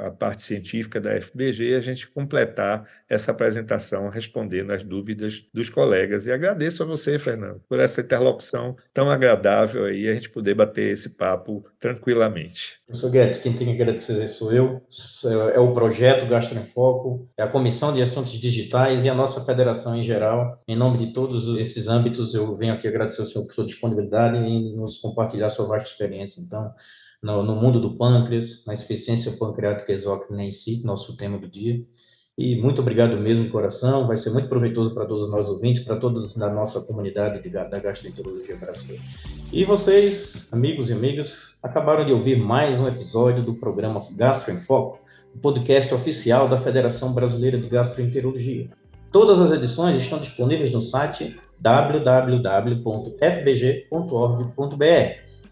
a 0.00 0.10
parte 0.10 0.42
científica 0.42 1.00
da 1.00 1.20
FBG, 1.20 1.76
a 1.76 1.80
gente 1.80 2.08
completar 2.08 2.84
essa 3.08 3.30
apresentação 3.30 4.08
respondendo 4.08 4.72
às 4.72 4.82
dúvidas 4.82 5.46
dos 5.54 5.68
colegas. 5.70 6.26
E 6.26 6.32
agradeço 6.32 6.82
a 6.82 6.86
você, 6.86 7.18
Fernando, 7.18 7.60
por 7.68 7.78
essa 7.78 8.00
interlocução 8.00 8.76
tão 8.92 9.08
agradável 9.08 9.84
aí, 9.84 10.08
a 10.08 10.14
gente 10.14 10.30
poder 10.30 10.54
bater 10.54 10.92
esse 10.92 11.10
papo 11.10 11.64
tranquilamente. 11.78 12.80
Professor 12.86 13.10
Guedes, 13.10 13.38
quem 13.38 13.52
tem 13.52 13.68
que 13.68 13.80
agradecer 13.80 14.26
sou 14.26 14.52
eu, 14.52 14.82
é 15.54 15.60
o 15.60 15.72
projeto 15.72 16.26
Gastro 16.26 16.58
em 16.58 16.64
Foco, 16.64 17.26
é 17.36 17.42
a 17.42 17.48
Comissão 17.48 17.92
de 17.92 18.02
Assuntos 18.02 18.32
Digitais 18.32 19.04
e 19.04 19.08
a 19.08 19.14
nossa 19.14 19.44
federação 19.44 19.94
em 19.94 20.02
geral 20.02 20.23
geral. 20.24 20.62
Em 20.66 20.76
nome 20.76 20.98
de 20.98 21.12
todos 21.12 21.48
esses 21.58 21.88
âmbitos, 21.88 22.34
eu 22.34 22.56
venho 22.56 22.72
aqui 22.72 22.88
agradecer 22.88 23.20
ao 23.20 23.28
senhor 23.28 23.44
por 23.44 23.52
sua 23.52 23.66
disponibilidade 23.66 24.38
em 24.38 24.74
nos 24.74 24.96
compartilhar 24.96 25.50
sua 25.50 25.66
vasta 25.66 25.88
experiência. 25.88 26.42
Então, 26.42 26.72
no, 27.22 27.42
no 27.42 27.54
mundo 27.54 27.80
do 27.80 27.96
pâncreas, 27.96 28.64
na 28.66 28.72
insuficiência 28.72 29.32
pancreática 29.32 29.92
exócrina 29.92 30.42
em 30.42 30.52
si, 30.52 30.82
nosso 30.84 31.16
tema 31.16 31.38
do 31.38 31.48
dia. 31.48 31.84
E 32.36 32.60
muito 32.60 32.80
obrigado 32.80 33.16
mesmo, 33.16 33.48
coração. 33.48 34.08
Vai 34.08 34.16
ser 34.16 34.30
muito 34.30 34.48
proveitoso 34.48 34.92
para 34.92 35.06
todos 35.06 35.30
nós 35.30 35.48
ouvintes, 35.48 35.84
para 35.84 35.96
todos 35.96 36.34
da 36.34 36.52
nossa 36.52 36.84
comunidade 36.86 37.40
de, 37.40 37.48
da 37.48 37.78
gastroenterologia 37.78 38.56
brasileira. 38.56 39.02
E 39.52 39.64
vocês, 39.64 40.48
amigos 40.52 40.90
e 40.90 40.94
amigas, 40.94 41.56
acabaram 41.62 42.04
de 42.04 42.12
ouvir 42.12 42.44
mais 42.44 42.80
um 42.80 42.88
episódio 42.88 43.42
do 43.42 43.54
programa 43.54 44.00
Gastro 44.16 44.52
em 44.52 44.58
Foco, 44.58 44.98
o 45.32 45.38
podcast 45.38 45.94
oficial 45.94 46.48
da 46.48 46.58
Federação 46.58 47.14
Brasileira 47.14 47.56
de 47.56 47.68
Gastroenterologia. 47.68 48.68
Todas 49.14 49.40
as 49.40 49.52
edições 49.52 50.02
estão 50.02 50.18
disponíveis 50.18 50.72
no 50.72 50.82
site 50.82 51.38
www.fbg.org.br 51.60 52.84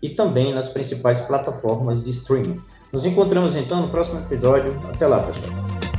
e 0.03 0.11
também 0.11 0.53
nas 0.53 0.70
principais 0.70 1.20
plataformas 1.20 2.03
de 2.03 2.11
streaming. 2.11 2.61
Nos 2.92 3.07
encontramos 3.07 3.55
então 3.55 3.81
no 3.81 3.88
próximo 3.88 4.18
episódio. 4.18 4.77
Até 4.92 5.07
lá, 5.07 5.22
pessoal. 5.22 5.91